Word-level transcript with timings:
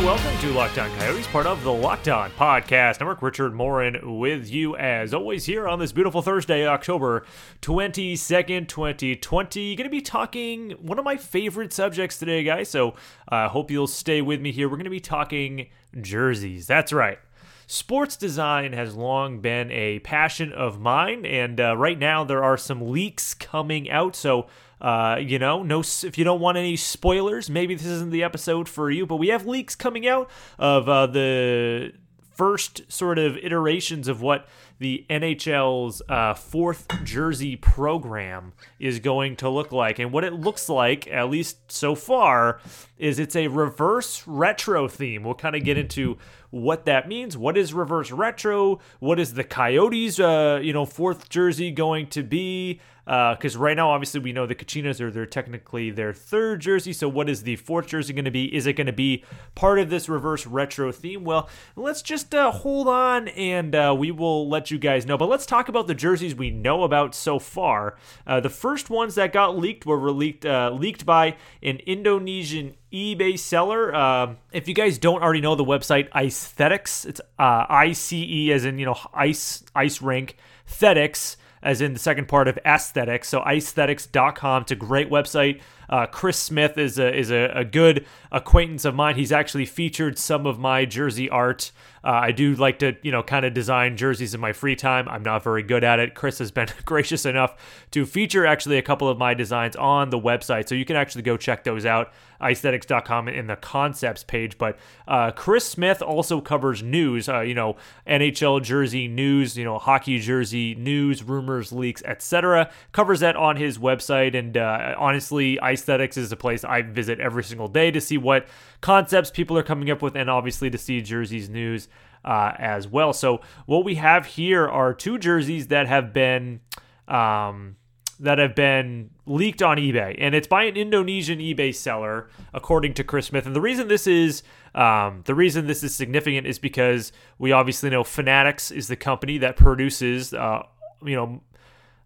And 0.00 0.06
welcome 0.06 0.38
to 0.38 0.52
Locked 0.52 0.78
On 0.78 0.90
Coyotes, 0.96 1.26
part 1.26 1.44
of 1.44 1.62
the 1.62 1.70
Locked 1.70 2.08
On 2.08 2.30
Podcast 2.30 3.00
Network. 3.00 3.20
Richard 3.20 3.52
Morin 3.52 4.18
with 4.18 4.50
you 4.50 4.74
as 4.74 5.12
always 5.12 5.44
here 5.44 5.68
on 5.68 5.78
this 5.78 5.92
beautiful 5.92 6.22
Thursday, 6.22 6.66
October 6.66 7.26
22nd, 7.60 8.66
2020. 8.66 9.76
Going 9.76 9.84
to 9.84 9.90
be 9.90 10.00
talking 10.00 10.70
one 10.80 10.98
of 10.98 11.04
my 11.04 11.18
favorite 11.18 11.74
subjects 11.74 12.16
today, 12.16 12.42
guys. 12.42 12.70
So 12.70 12.94
I 13.28 13.44
uh, 13.44 13.48
hope 13.50 13.70
you'll 13.70 13.86
stay 13.86 14.22
with 14.22 14.40
me 14.40 14.52
here. 14.52 14.70
We're 14.70 14.78
going 14.78 14.84
to 14.84 14.90
be 14.90 15.00
talking 15.00 15.68
jerseys. 16.00 16.66
That's 16.66 16.94
right. 16.94 17.18
Sports 17.66 18.16
design 18.16 18.72
has 18.72 18.94
long 18.94 19.40
been 19.40 19.70
a 19.70 19.98
passion 19.98 20.50
of 20.50 20.80
mine, 20.80 21.26
and 21.26 21.60
uh, 21.60 21.76
right 21.76 21.98
now 21.98 22.24
there 22.24 22.42
are 22.42 22.56
some 22.56 22.90
leaks 22.90 23.34
coming 23.34 23.90
out. 23.90 24.16
So 24.16 24.46
uh, 24.80 25.18
you 25.20 25.38
know, 25.38 25.62
no, 25.62 25.80
if 25.80 26.16
you 26.16 26.24
don't 26.24 26.40
want 26.40 26.56
any 26.56 26.76
spoilers, 26.76 27.50
maybe 27.50 27.74
this 27.74 27.86
isn't 27.86 28.10
the 28.10 28.22
episode 28.22 28.68
for 28.68 28.90
you. 28.90 29.06
But 29.06 29.16
we 29.16 29.28
have 29.28 29.46
leaks 29.46 29.74
coming 29.74 30.06
out 30.06 30.30
of 30.58 30.88
uh, 30.88 31.06
the 31.06 31.92
first 32.40 32.90
sort 32.90 33.18
of 33.18 33.36
iterations 33.36 34.08
of 34.08 34.22
what 34.22 34.48
the 34.78 35.04
NHL's 35.10 36.00
uh, 36.08 36.32
fourth 36.32 36.86
jersey 37.04 37.54
program 37.54 38.54
is 38.78 38.98
going 38.98 39.36
to 39.36 39.48
look 39.50 39.72
like. 39.72 39.98
And 39.98 40.10
what 40.10 40.24
it 40.24 40.32
looks 40.32 40.70
like, 40.70 41.06
at 41.08 41.28
least 41.28 41.70
so 41.70 41.94
far, 41.94 42.58
is 42.96 43.18
it's 43.18 43.36
a 43.36 43.48
reverse 43.48 44.26
retro 44.26 44.88
theme. 44.88 45.22
We'll 45.22 45.34
kind 45.34 45.54
of 45.54 45.64
get 45.64 45.76
into 45.76 46.16
what 46.48 46.86
that 46.86 47.06
means. 47.06 47.36
What 47.36 47.58
is 47.58 47.74
reverse 47.74 48.10
retro? 48.10 48.80
What 49.00 49.20
is 49.20 49.34
the 49.34 49.44
Coyotes, 49.44 50.18
uh, 50.18 50.60
you 50.62 50.72
know, 50.72 50.86
fourth 50.86 51.28
jersey 51.28 51.70
going 51.70 52.06
to 52.08 52.22
be? 52.22 52.80
Because 53.04 53.56
uh, 53.56 53.60
right 53.60 53.76
now, 53.76 53.90
obviously, 53.90 54.20
we 54.20 54.32
know 54.32 54.46
the 54.46 54.54
Kachinas 54.54 55.00
are 55.00 55.10
they're 55.10 55.26
technically 55.26 55.90
their 55.90 56.12
third 56.12 56.60
jersey. 56.60 56.92
So, 56.92 57.08
what 57.08 57.28
is 57.28 57.42
the 57.42 57.56
fourth 57.56 57.88
jersey 57.88 58.12
going 58.12 58.24
to 58.24 58.30
be? 58.30 58.54
Is 58.54 58.66
it 58.66 58.74
going 58.74 58.86
to 58.86 58.92
be 58.92 59.24
part 59.54 59.78
of 59.78 59.90
this 59.90 60.08
reverse 60.08 60.46
retro 60.46 60.92
theme? 60.92 61.24
Well, 61.24 61.48
let's 61.76 62.02
just 62.02 62.34
uh, 62.34 62.50
hold 62.50 62.88
on 62.88 63.28
and 63.28 63.74
uh, 63.74 63.94
we 63.98 64.10
will 64.10 64.48
let 64.48 64.70
you 64.70 64.78
guys 64.78 65.06
know. 65.06 65.16
But 65.16 65.28
let's 65.28 65.46
talk 65.46 65.68
about 65.68 65.86
the 65.86 65.94
jerseys 65.94 66.34
we 66.34 66.50
know 66.50 66.84
about 66.84 67.14
so 67.14 67.38
far. 67.38 67.96
Uh, 68.26 68.40
the 68.40 68.50
first 68.50 68.90
ones 68.90 69.14
that 69.14 69.32
got 69.32 69.58
leaked 69.58 69.86
were 69.86 70.10
leaked 70.10 70.44
uh, 70.44 70.70
leaked 70.70 71.06
by 71.06 71.36
an 71.62 71.78
Indonesian 71.86 72.74
eBay 72.92 73.38
seller. 73.38 73.94
Uh, 73.94 74.34
if 74.52 74.68
you 74.68 74.74
guys 74.74 74.98
don't 74.98 75.22
already 75.22 75.40
know 75.40 75.54
the 75.54 75.64
website 75.64 76.10
Icethetics, 76.10 77.06
it's 77.06 77.20
uh, 77.38 77.66
I 77.68 77.92
C 77.92 78.26
E 78.28 78.52
as 78.52 78.64
in 78.64 78.78
you 78.78 78.86
know 78.86 78.98
ice 79.14 79.64
ice 79.74 80.02
rink 80.02 80.36
Thetics 80.66 81.36
as 81.62 81.80
in 81.80 81.92
the 81.92 81.98
second 81.98 82.28
part 82.28 82.48
of 82.48 82.58
aesthetics. 82.64 83.28
So 83.28 83.40
icethetics.com. 83.40 84.62
It's 84.62 84.72
a 84.72 84.76
great 84.76 85.10
website. 85.10 85.60
Uh, 85.90 86.06
Chris 86.06 86.38
Smith 86.38 86.78
is 86.78 87.00
a 87.00 87.12
is 87.12 87.32
a, 87.32 87.50
a, 87.52 87.64
good 87.64 88.06
acquaintance 88.30 88.84
of 88.84 88.94
mine. 88.94 89.16
He's 89.16 89.32
actually 89.32 89.66
featured 89.66 90.18
some 90.18 90.46
of 90.46 90.56
my 90.56 90.84
jersey 90.84 91.28
art. 91.28 91.72
Uh, 92.02 92.10
I 92.10 92.32
do 92.32 92.54
like 92.54 92.78
to 92.78 92.96
you 93.02 93.10
know 93.10 93.24
kind 93.24 93.44
of 93.44 93.52
design 93.52 93.96
jerseys 93.96 94.32
in 94.32 94.40
my 94.40 94.52
free 94.52 94.76
time. 94.76 95.08
I'm 95.08 95.24
not 95.24 95.42
very 95.42 95.64
good 95.64 95.82
at 95.82 95.98
it. 95.98 96.14
Chris 96.14 96.38
has 96.38 96.52
been 96.52 96.68
gracious 96.84 97.26
enough 97.26 97.56
to 97.90 98.06
feature 98.06 98.46
actually 98.46 98.78
a 98.78 98.82
couple 98.82 99.08
of 99.08 99.18
my 99.18 99.34
designs 99.34 99.74
on 99.74 100.10
the 100.10 100.18
website, 100.18 100.68
so 100.68 100.76
you 100.76 100.84
can 100.84 100.94
actually 100.94 101.22
go 101.22 101.36
check 101.36 101.64
those 101.64 101.84
out. 101.84 102.12
icethetics.com 102.40 103.28
in 103.28 103.48
the 103.48 103.56
concepts 103.56 104.22
page. 104.22 104.58
But 104.58 104.78
uh, 105.08 105.32
Chris 105.32 105.68
Smith 105.68 106.00
also 106.02 106.40
covers 106.40 106.84
news. 106.84 107.28
Uh, 107.28 107.40
you 107.40 107.54
know 107.54 107.76
NHL 108.06 108.62
jersey 108.62 109.08
news. 109.08 109.58
You 109.58 109.64
know 109.64 109.78
hockey 109.78 110.20
jersey 110.20 110.76
news, 110.76 111.24
rumors, 111.24 111.72
leaks, 111.72 112.00
etc. 112.04 112.70
Covers 112.92 113.18
that 113.20 113.34
on 113.34 113.56
his 113.56 113.76
website. 113.76 114.38
And 114.38 114.56
uh, 114.56 114.94
honestly, 114.96 115.58
I 115.60 115.74
Icethetics 115.80 116.16
is 116.16 116.32
a 116.32 116.36
place 116.36 116.64
I 116.64 116.82
visit 116.82 117.20
every 117.20 117.44
single 117.44 117.68
day 117.68 117.90
to 117.90 118.00
see 118.00 118.18
what 118.18 118.46
concepts 118.80 119.30
people 119.30 119.56
are 119.58 119.62
coming 119.62 119.90
up 119.90 120.02
with 120.02 120.16
and 120.16 120.28
obviously 120.28 120.70
to 120.70 120.78
see 120.78 121.00
jerseys 121.00 121.48
news 121.48 121.88
uh, 122.24 122.52
as 122.58 122.86
well. 122.86 123.12
So 123.12 123.40
what 123.66 123.84
we 123.84 123.96
have 123.96 124.26
here 124.26 124.68
are 124.68 124.94
two 124.94 125.18
jerseys 125.18 125.68
that 125.68 125.86
have 125.86 126.12
been 126.12 126.60
um, 127.08 127.76
that 128.20 128.38
have 128.38 128.54
been 128.54 129.10
leaked 129.24 129.62
on 129.62 129.78
eBay, 129.78 130.14
and 130.18 130.34
it's 130.34 130.46
by 130.46 130.64
an 130.64 130.76
Indonesian 130.76 131.38
eBay 131.38 131.74
seller, 131.74 132.28
according 132.52 132.92
to 132.94 133.02
Chris 133.02 133.26
Smith. 133.26 133.46
And 133.46 133.56
the 133.56 133.62
reason 133.62 133.88
this 133.88 134.06
is 134.06 134.42
um, 134.74 135.22
the 135.24 135.34
reason 135.34 135.66
this 135.66 135.82
is 135.82 135.94
significant 135.94 136.46
is 136.46 136.58
because 136.58 137.12
we 137.38 137.50
obviously 137.50 137.88
know 137.90 138.04
Fanatics 138.04 138.70
is 138.70 138.88
the 138.88 138.96
company 138.96 139.38
that 139.38 139.56
produces, 139.56 140.34
uh, 140.34 140.62
you 141.02 141.16
know, 141.16 141.40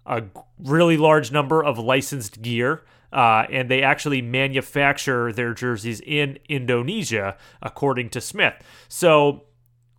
a 0.06 0.22
really 0.58 0.96
large 0.96 1.32
number 1.32 1.64
of 1.64 1.78
licensed 1.78 2.40
gear 2.42 2.84
uh, 3.14 3.46
and 3.48 3.70
they 3.70 3.82
actually 3.82 4.20
manufacture 4.20 5.32
their 5.32 5.54
jerseys 5.54 6.00
in 6.00 6.38
Indonesia, 6.48 7.36
according 7.62 8.10
to 8.10 8.20
Smith. 8.20 8.54
So 8.88 9.44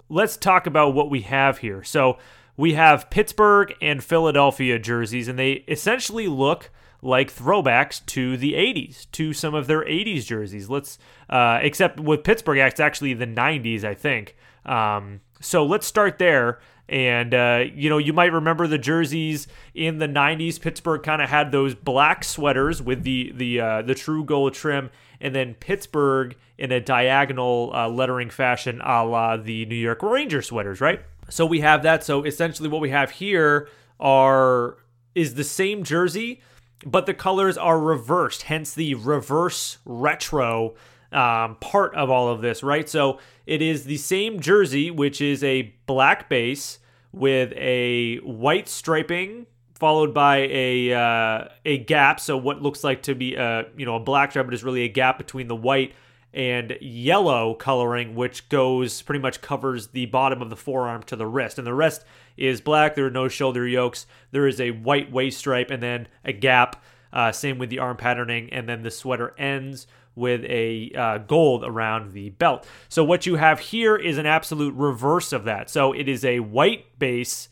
let's 0.09 0.35
talk 0.35 0.67
about 0.67 0.93
what 0.93 1.09
we 1.09 1.21
have 1.21 1.59
here. 1.59 1.81
So 1.81 2.17
we 2.57 2.73
have 2.73 3.09
Pittsburgh 3.09 3.73
and 3.81 4.03
Philadelphia 4.03 4.77
jerseys, 4.77 5.29
and 5.29 5.39
they 5.39 5.63
essentially 5.67 6.27
look 6.27 6.69
like 7.01 7.33
throwbacks 7.33 8.05
to 8.07 8.35
the 8.35 8.53
80s, 8.53 9.09
to 9.11 9.31
some 9.31 9.55
of 9.55 9.67
their 9.67 9.85
80s 9.85 10.25
jerseys. 10.25 10.69
Let's, 10.69 10.97
uh, 11.29 11.59
except 11.61 11.99
with 11.99 12.23
Pittsburgh, 12.23 12.57
it's 12.57 12.79
actually 12.79 13.13
the 13.13 13.27
90s, 13.27 13.83
I 13.85 13.93
think. 13.93 14.35
Um, 14.65 15.21
so 15.41 15.65
let's 15.65 15.87
start 15.87 16.17
there. 16.17 16.59
And 16.87 17.33
uh, 17.33 17.63
you 17.73 17.89
know, 17.89 17.97
you 17.97 18.13
might 18.13 18.31
remember 18.31 18.67
the 18.67 18.77
jerseys 18.77 19.47
in 19.73 19.97
the 19.97 20.07
'90s. 20.07 20.61
Pittsburgh 20.61 21.01
kind 21.01 21.21
of 21.21 21.29
had 21.29 21.51
those 21.51 21.73
black 21.73 22.23
sweaters 22.23 22.81
with 22.81 23.03
the 23.03 23.31
the 23.35 23.59
uh, 23.59 23.81
the 23.81 23.95
true 23.95 24.23
gold 24.23 24.53
trim, 24.53 24.91
and 25.19 25.33
then 25.33 25.55
Pittsburgh 25.55 26.35
in 26.59 26.71
a 26.71 26.79
diagonal 26.79 27.71
uh, 27.73 27.89
lettering 27.89 28.29
fashion, 28.29 28.81
a 28.83 29.03
la 29.03 29.35
the 29.35 29.65
New 29.65 29.75
York 29.75 30.03
Ranger 30.03 30.43
sweaters, 30.43 30.79
right? 30.79 31.01
So 31.27 31.45
we 31.45 31.61
have 31.61 31.81
that. 31.83 32.03
So 32.03 32.23
essentially, 32.23 32.69
what 32.69 32.81
we 32.81 32.91
have 32.91 33.09
here 33.09 33.67
are 33.99 34.77
is 35.15 35.33
the 35.33 35.43
same 35.43 35.83
jersey, 35.83 36.41
but 36.85 37.07
the 37.07 37.15
colors 37.15 37.57
are 37.57 37.79
reversed. 37.79 38.43
Hence 38.43 38.75
the 38.75 38.93
reverse 38.93 39.79
retro 39.85 40.75
um, 41.11 41.55
part 41.55 41.95
of 41.95 42.09
all 42.09 42.27
of 42.27 42.41
this, 42.41 42.61
right? 42.61 42.87
So 42.87 43.19
it 43.45 43.61
is 43.61 43.85
the 43.85 43.97
same 43.97 44.39
jersey, 44.39 44.91
which 44.91 45.21
is 45.21 45.43
a 45.43 45.73
black 45.85 46.29
base 46.29 46.79
with 47.11 47.53
a 47.53 48.17
white 48.17 48.67
striping 48.67 49.47
followed 49.75 50.13
by 50.13 50.37
a 50.49 50.93
uh, 50.93 51.47
a 51.65 51.77
gap. 51.79 52.19
So 52.19 52.37
what 52.37 52.61
looks 52.61 52.83
like 52.83 53.03
to 53.03 53.15
be 53.15 53.35
a 53.35 53.65
you 53.77 53.85
know 53.85 53.95
a 53.95 53.99
black 53.99 54.31
stripe, 54.31 54.47
but 54.47 54.53
is 54.53 54.63
really 54.63 54.83
a 54.83 54.89
gap 54.89 55.17
between 55.17 55.47
the 55.47 55.55
white 55.55 55.93
and 56.33 56.77
yellow 56.81 57.53
coloring, 57.53 58.15
which 58.15 58.49
goes 58.49 59.01
pretty 59.01 59.21
much 59.21 59.41
covers 59.41 59.87
the 59.87 60.05
bottom 60.07 60.41
of 60.41 60.49
the 60.49 60.55
forearm 60.55 61.03
to 61.03 61.15
the 61.15 61.27
wrist, 61.27 61.57
and 61.57 61.67
the 61.67 61.73
rest 61.73 62.03
is 62.35 62.59
black. 62.61 62.95
There 62.95 63.05
are 63.05 63.11
no 63.11 63.27
shoulder 63.27 63.67
yokes. 63.67 64.05
There 64.31 64.47
is 64.47 64.59
a 64.59 64.71
white 64.71 65.11
waist 65.11 65.37
stripe 65.37 65.71
and 65.71 65.81
then 65.81 66.07
a 66.23 66.33
gap. 66.33 66.83
Uh, 67.13 67.31
same 67.31 67.57
with 67.57 67.69
the 67.69 67.79
arm 67.79 67.95
patterning, 67.95 68.51
and 68.51 68.67
then 68.67 68.83
the 68.83 68.91
sweater 68.91 69.33
ends 69.37 69.87
with 70.15 70.43
a 70.45 70.91
uh, 70.95 71.17
gold 71.19 71.63
around 71.63 72.13
the 72.13 72.29
belt. 72.31 72.65
So 72.89 73.03
what 73.03 73.25
you 73.25 73.35
have 73.35 73.59
here 73.59 73.95
is 73.95 74.17
an 74.17 74.25
absolute 74.25 74.73
reverse 74.75 75.33
of 75.33 75.43
that. 75.43 75.69
So 75.69 75.93
it 75.93 76.07
is 76.07 76.23
a 76.23 76.39
white 76.39 76.97
base 76.97 77.49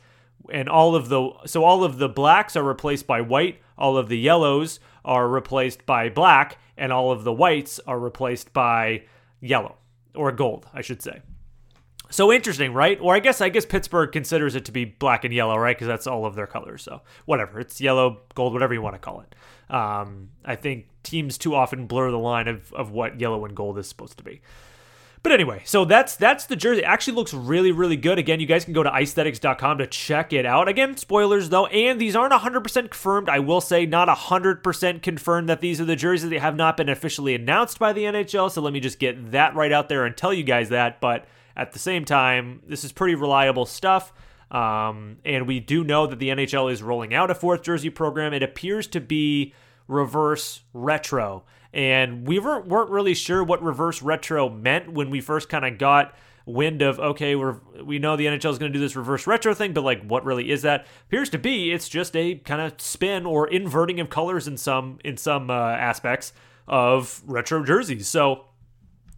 and 0.51 0.67
all 0.67 0.95
of 0.95 1.09
the 1.09 1.31
so 1.45 1.63
all 1.63 1.83
of 1.83 1.97
the 1.97 2.09
blacks 2.09 2.55
are 2.55 2.63
replaced 2.63 3.07
by 3.07 3.21
white, 3.21 3.61
all 3.77 3.97
of 3.97 4.09
the 4.09 4.17
yellows 4.17 4.79
are 5.05 5.27
replaced 5.27 5.85
by 5.85 6.09
black 6.09 6.57
and 6.77 6.91
all 6.91 7.11
of 7.11 7.23
the 7.23 7.33
whites 7.33 7.79
are 7.85 7.99
replaced 7.99 8.53
by 8.53 9.03
yellow 9.41 9.77
or 10.15 10.31
gold, 10.31 10.67
I 10.73 10.81
should 10.81 11.01
say. 11.01 11.21
So 12.13 12.31
interesting, 12.31 12.73
right? 12.73 12.99
Or 13.01 13.15
I 13.15 13.19
guess 13.19 13.41
I 13.41 13.49
guess 13.49 13.65
Pittsburgh 13.65 14.11
considers 14.11 14.53
it 14.53 14.65
to 14.65 14.71
be 14.71 14.85
black 14.85 15.23
and 15.23 15.33
yellow, 15.33 15.57
right? 15.57 15.75
Because 15.75 15.87
that's 15.87 16.05
all 16.05 16.27
of 16.27 16.35
their 16.35 16.45
colors. 16.45 16.83
So 16.83 17.01
whatever, 17.25 17.59
it's 17.59 17.81
yellow, 17.81 18.21
gold, 18.35 18.53
whatever 18.53 18.71
you 18.71 18.83
want 18.83 18.93
to 18.93 18.99
call 18.99 19.21
it. 19.21 19.73
Um, 19.73 20.29
I 20.45 20.55
think 20.55 20.85
teams 21.01 21.39
too 21.39 21.55
often 21.55 21.87
blur 21.87 22.11
the 22.11 22.19
line 22.19 22.47
of, 22.47 22.71
of 22.73 22.91
what 22.91 23.19
yellow 23.19 23.45
and 23.45 23.55
gold 23.55 23.79
is 23.79 23.87
supposed 23.87 24.19
to 24.19 24.23
be. 24.23 24.41
But 25.23 25.31
anyway, 25.31 25.63
so 25.65 25.85
that's 25.85 26.15
that's 26.15 26.45
the 26.45 26.55
jersey. 26.55 26.81
It 26.81 26.85
actually 26.85 27.15
looks 27.15 27.33
really, 27.33 27.71
really 27.71 27.97
good. 27.97 28.19
Again, 28.19 28.39
you 28.39 28.45
guys 28.45 28.63
can 28.63 28.73
go 28.73 28.83
to 28.83 28.91
icethetics.com 28.91 29.79
to 29.79 29.87
check 29.87 30.33
it 30.33 30.45
out. 30.45 30.67
Again, 30.67 30.95
spoilers 30.97 31.49
though, 31.49 31.65
and 31.65 31.99
these 31.99 32.15
aren't 32.15 32.33
100% 32.33 32.91
confirmed. 32.91 33.27
I 33.27 33.39
will 33.39 33.61
say 33.61 33.87
not 33.87 34.07
100% 34.07 35.01
confirmed 35.01 35.49
that 35.49 35.61
these 35.61 35.81
are 35.81 35.85
the 35.85 35.95
jerseys. 35.95 36.29
They 36.29 36.37
have 36.37 36.55
not 36.55 36.77
been 36.77 36.89
officially 36.89 37.33
announced 37.33 37.79
by 37.79 37.91
the 37.91 38.03
NHL, 38.03 38.51
so 38.51 38.61
let 38.61 38.71
me 38.71 38.79
just 38.79 38.99
get 38.99 39.31
that 39.31 39.55
right 39.55 39.71
out 39.71 39.89
there 39.89 40.05
and 40.05 40.15
tell 40.15 40.31
you 40.31 40.43
guys 40.43 40.69
that. 40.69 41.01
But 41.01 41.25
at 41.55 41.71
the 41.71 41.79
same 41.79 42.05
time, 42.05 42.61
this 42.67 42.83
is 42.83 42.91
pretty 42.91 43.15
reliable 43.15 43.65
stuff. 43.65 44.13
Um, 44.51 45.17
and 45.25 45.47
we 45.47 45.59
do 45.59 45.83
know 45.83 46.05
that 46.07 46.19
the 46.19 46.29
NHL 46.29 46.71
is 46.71 46.83
rolling 46.83 47.13
out 47.13 47.31
a 47.31 47.35
fourth 47.35 47.63
jersey 47.63 47.89
program. 47.89 48.33
It 48.33 48.43
appears 48.43 48.87
to 48.87 49.01
be 49.01 49.53
reverse 49.87 50.61
retro. 50.73 51.43
And 51.73 52.27
we 52.27 52.37
weren't, 52.37 52.67
weren't 52.67 52.91
really 52.91 53.15
sure 53.15 53.43
what 53.43 53.63
reverse 53.63 54.01
retro 54.01 54.49
meant 54.49 54.91
when 54.91 55.09
we 55.09 55.21
first 55.21 55.49
kind 55.49 55.65
of 55.65 55.77
got 55.77 56.13
wind 56.45 56.81
of 56.81 56.99
okay 56.99 57.35
we're 57.35 57.55
we 57.85 57.97
know 57.99 58.17
the 58.17 58.25
NHL 58.25 58.51
is 58.51 58.57
going 58.57 58.69
to 58.71 58.77
do 58.77 58.83
this 58.83 58.97
reverse 58.97 59.25
retro 59.25 59.53
thing 59.53 59.71
but 59.71 59.81
like 59.81 60.03
what 60.03 60.25
really 60.25 60.51
is 60.51 60.61
that 60.63 60.85
appears 61.07 61.29
to 61.29 61.37
be 61.37 61.71
it's 61.71 61.87
just 61.87 62.15
a 62.17 62.35
kind 62.35 62.61
of 62.61 62.79
spin 62.81 63.25
or 63.25 63.47
inverting 63.47 63.99
of 64.01 64.09
colors 64.09 64.45
in 64.45 64.57
some 64.57 64.99
in 65.05 65.15
some 65.15 65.49
uh, 65.49 65.53
aspects 65.53 66.33
of 66.67 67.21
retro 67.25 67.63
jerseys 67.63 68.09
so 68.09 68.43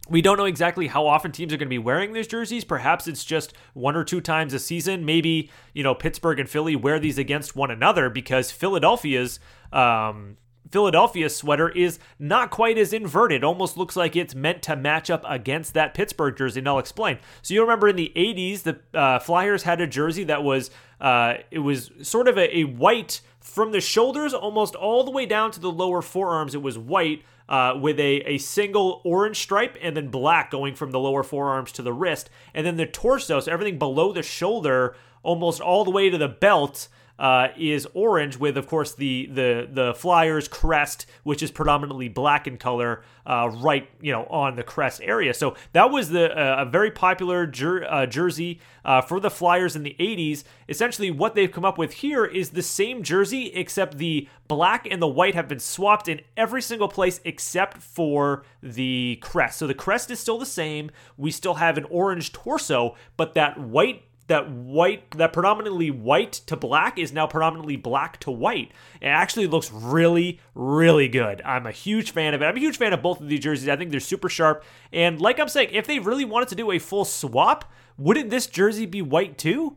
we 0.08 0.22
don't 0.22 0.36
know 0.36 0.44
exactly 0.44 0.86
how 0.86 1.06
often 1.06 1.32
teams 1.32 1.52
are 1.52 1.56
going 1.56 1.66
to 1.66 1.70
be 1.70 1.78
wearing 1.78 2.12
these 2.12 2.26
jerseys. 2.26 2.64
Perhaps 2.64 3.08
it's 3.08 3.24
just 3.24 3.52
one 3.74 3.96
or 3.96 4.04
two 4.04 4.20
times 4.20 4.54
a 4.54 4.58
season. 4.58 5.04
Maybe, 5.04 5.50
you 5.72 5.82
know, 5.82 5.94
Pittsburgh 5.94 6.38
and 6.38 6.48
Philly 6.48 6.76
wear 6.76 6.98
these 6.98 7.18
against 7.18 7.56
one 7.56 7.70
another 7.70 8.08
because 8.08 8.50
Philadelphia's 8.50 9.40
um, 9.72 10.36
Philadelphia 10.70 11.28
sweater 11.28 11.68
is 11.68 11.98
not 12.18 12.50
quite 12.50 12.78
as 12.78 12.92
inverted. 12.92 13.44
Almost 13.44 13.76
looks 13.76 13.96
like 13.96 14.16
it's 14.16 14.34
meant 14.34 14.62
to 14.62 14.76
match 14.76 15.10
up 15.10 15.24
against 15.26 15.74
that 15.74 15.94
Pittsburgh 15.94 16.36
jersey. 16.36 16.60
And 16.60 16.68
I'll 16.68 16.78
explain. 16.78 17.18
So 17.42 17.54
you 17.54 17.60
remember 17.62 17.88
in 17.88 17.96
the 17.96 18.12
80s, 18.16 18.62
the 18.62 18.80
uh, 18.98 19.18
Flyers 19.18 19.62
had 19.62 19.80
a 19.80 19.86
jersey 19.86 20.24
that 20.24 20.42
was 20.42 20.70
uh, 21.00 21.34
it 21.50 21.58
was 21.58 21.90
sort 22.02 22.28
of 22.28 22.38
a, 22.38 22.58
a 22.58 22.64
white 22.64 23.20
from 23.40 23.72
the 23.72 23.80
shoulders 23.80 24.34
almost 24.34 24.74
all 24.74 25.04
the 25.04 25.10
way 25.10 25.26
down 25.26 25.50
to 25.52 25.60
the 25.60 25.70
lower 25.70 26.02
forearms. 26.02 26.54
It 26.54 26.62
was 26.62 26.78
white 26.78 27.22
uh, 27.48 27.78
with 27.80 27.98
a, 28.00 28.22
a 28.22 28.38
single 28.38 29.00
orange 29.04 29.38
stripe 29.38 29.76
and 29.80 29.96
then 29.96 30.08
black 30.08 30.50
going 30.50 30.74
from 30.74 30.90
the 30.90 30.98
lower 30.98 31.22
forearms 31.22 31.72
to 31.72 31.82
the 31.82 31.92
wrist. 31.92 32.30
And 32.54 32.66
then 32.66 32.76
the 32.76 32.86
torso, 32.86 33.40
so 33.40 33.52
everything 33.52 33.78
below 33.78 34.12
the 34.12 34.22
shoulder, 34.22 34.96
almost 35.22 35.60
all 35.60 35.84
the 35.84 35.90
way 35.90 36.10
to 36.10 36.18
the 36.18 36.28
belt, 36.28 36.88
uh, 37.18 37.48
is 37.56 37.86
orange 37.94 38.36
with, 38.36 38.56
of 38.56 38.66
course, 38.66 38.94
the 38.94 39.26
the 39.26 39.68
the 39.70 39.94
Flyers 39.94 40.48
crest, 40.48 41.06
which 41.22 41.42
is 41.42 41.50
predominantly 41.50 42.08
black 42.08 42.46
in 42.46 42.58
color, 42.58 43.02
uh, 43.24 43.50
right 43.54 43.88
you 44.00 44.12
know 44.12 44.24
on 44.26 44.56
the 44.56 44.62
crest 44.62 45.00
area. 45.02 45.32
So 45.32 45.56
that 45.72 45.90
was 45.90 46.10
the 46.10 46.36
uh, 46.36 46.62
a 46.62 46.64
very 46.66 46.90
popular 46.90 47.46
jer- 47.46 47.90
uh, 47.90 48.06
jersey 48.06 48.60
uh, 48.84 49.00
for 49.00 49.18
the 49.18 49.30
Flyers 49.30 49.74
in 49.74 49.82
the 49.82 49.96
80s. 49.98 50.44
Essentially, 50.68 51.10
what 51.10 51.34
they've 51.34 51.50
come 51.50 51.64
up 51.64 51.78
with 51.78 51.94
here 51.94 52.24
is 52.24 52.50
the 52.50 52.62
same 52.62 53.02
jersey, 53.02 53.52
except 53.54 53.98
the 53.98 54.28
black 54.46 54.86
and 54.90 55.00
the 55.00 55.08
white 55.08 55.34
have 55.34 55.48
been 55.48 55.58
swapped 55.58 56.08
in 56.08 56.20
every 56.36 56.62
single 56.62 56.88
place 56.88 57.20
except 57.24 57.78
for 57.78 58.44
the 58.62 59.18
crest. 59.22 59.58
So 59.58 59.66
the 59.66 59.74
crest 59.74 60.10
is 60.10 60.20
still 60.20 60.38
the 60.38 60.46
same. 60.46 60.90
We 61.16 61.30
still 61.30 61.54
have 61.54 61.78
an 61.78 61.84
orange 61.84 62.32
torso, 62.32 62.94
but 63.16 63.34
that 63.34 63.58
white 63.58 64.02
that 64.28 64.50
white 64.50 65.10
that 65.12 65.32
predominantly 65.32 65.90
white 65.90 66.32
to 66.32 66.56
black 66.56 66.98
is 66.98 67.12
now 67.12 67.26
predominantly 67.26 67.76
black 67.76 68.18
to 68.20 68.30
white. 68.30 68.72
It 69.00 69.06
actually 69.06 69.46
looks 69.46 69.70
really 69.72 70.40
really 70.54 71.08
good. 71.08 71.40
I'm 71.42 71.66
a 71.66 71.72
huge 71.72 72.10
fan 72.10 72.34
of 72.34 72.42
it. 72.42 72.44
I'm 72.44 72.56
a 72.56 72.60
huge 72.60 72.76
fan 72.78 72.92
of 72.92 73.02
both 73.02 73.20
of 73.20 73.28
these 73.28 73.40
jerseys. 73.40 73.68
I 73.68 73.76
think 73.76 73.90
they're 73.90 74.00
super 74.00 74.28
sharp. 74.28 74.64
And 74.92 75.20
like 75.20 75.38
I'm 75.38 75.48
saying, 75.48 75.70
if 75.72 75.86
they 75.86 75.98
really 75.98 76.24
wanted 76.24 76.48
to 76.48 76.54
do 76.54 76.70
a 76.70 76.78
full 76.78 77.04
swap, 77.04 77.72
wouldn't 77.96 78.30
this 78.30 78.46
jersey 78.46 78.86
be 78.86 79.02
white 79.02 79.38
too? 79.38 79.76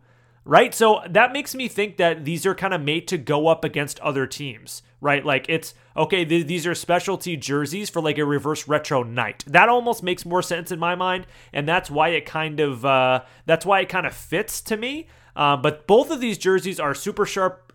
Right? 0.50 0.74
So 0.74 1.01
that 1.07 1.31
makes 1.31 1.54
me 1.54 1.68
think 1.68 1.98
that 1.98 2.25
these 2.25 2.46
are 2.46 2.56
kind 2.56 2.74
of 2.74 2.81
made 2.81 3.07
to 3.10 3.18
go 3.18 3.48
up 3.48 3.63
against 3.63 4.00
other 4.00 4.25
teams 4.25 4.81
right? 5.01 5.25
Like 5.25 5.46
it's 5.50 5.74
okay, 5.96 6.25
th- 6.25 6.48
these 6.48 6.68
are 6.68 6.75
specialty 6.75 7.38
jerseys 7.38 7.90
for 7.90 8.01
like 8.01 8.18
a 8.18 8.25
reverse 8.25 8.68
retro 8.68 9.04
night. 9.04 9.44
That 9.48 9.69
almost 9.69 10.04
makes 10.04 10.25
more 10.25 10.42
sense 10.42 10.72
in 10.72 10.80
my 10.80 10.96
mind, 10.96 11.28
and 11.54 11.68
that's 11.68 11.90
why 11.90 12.10
it 12.10 12.25
kind 12.25 12.60
of 12.60 12.86
uh, 12.86 13.24
that's 13.46 13.66
why 13.66 13.81
it 13.81 13.90
kind 13.90 14.06
of 14.06 14.13
fits 14.13 14.62
to 14.62 14.78
me. 14.78 15.07
Uh, 15.36 15.56
but 15.57 15.88
both 15.88 16.12
of 16.12 16.19
these 16.19 16.38
jerseys 16.38 16.80
are 16.80 16.94
super 16.94 17.25
sharp. 17.25 17.66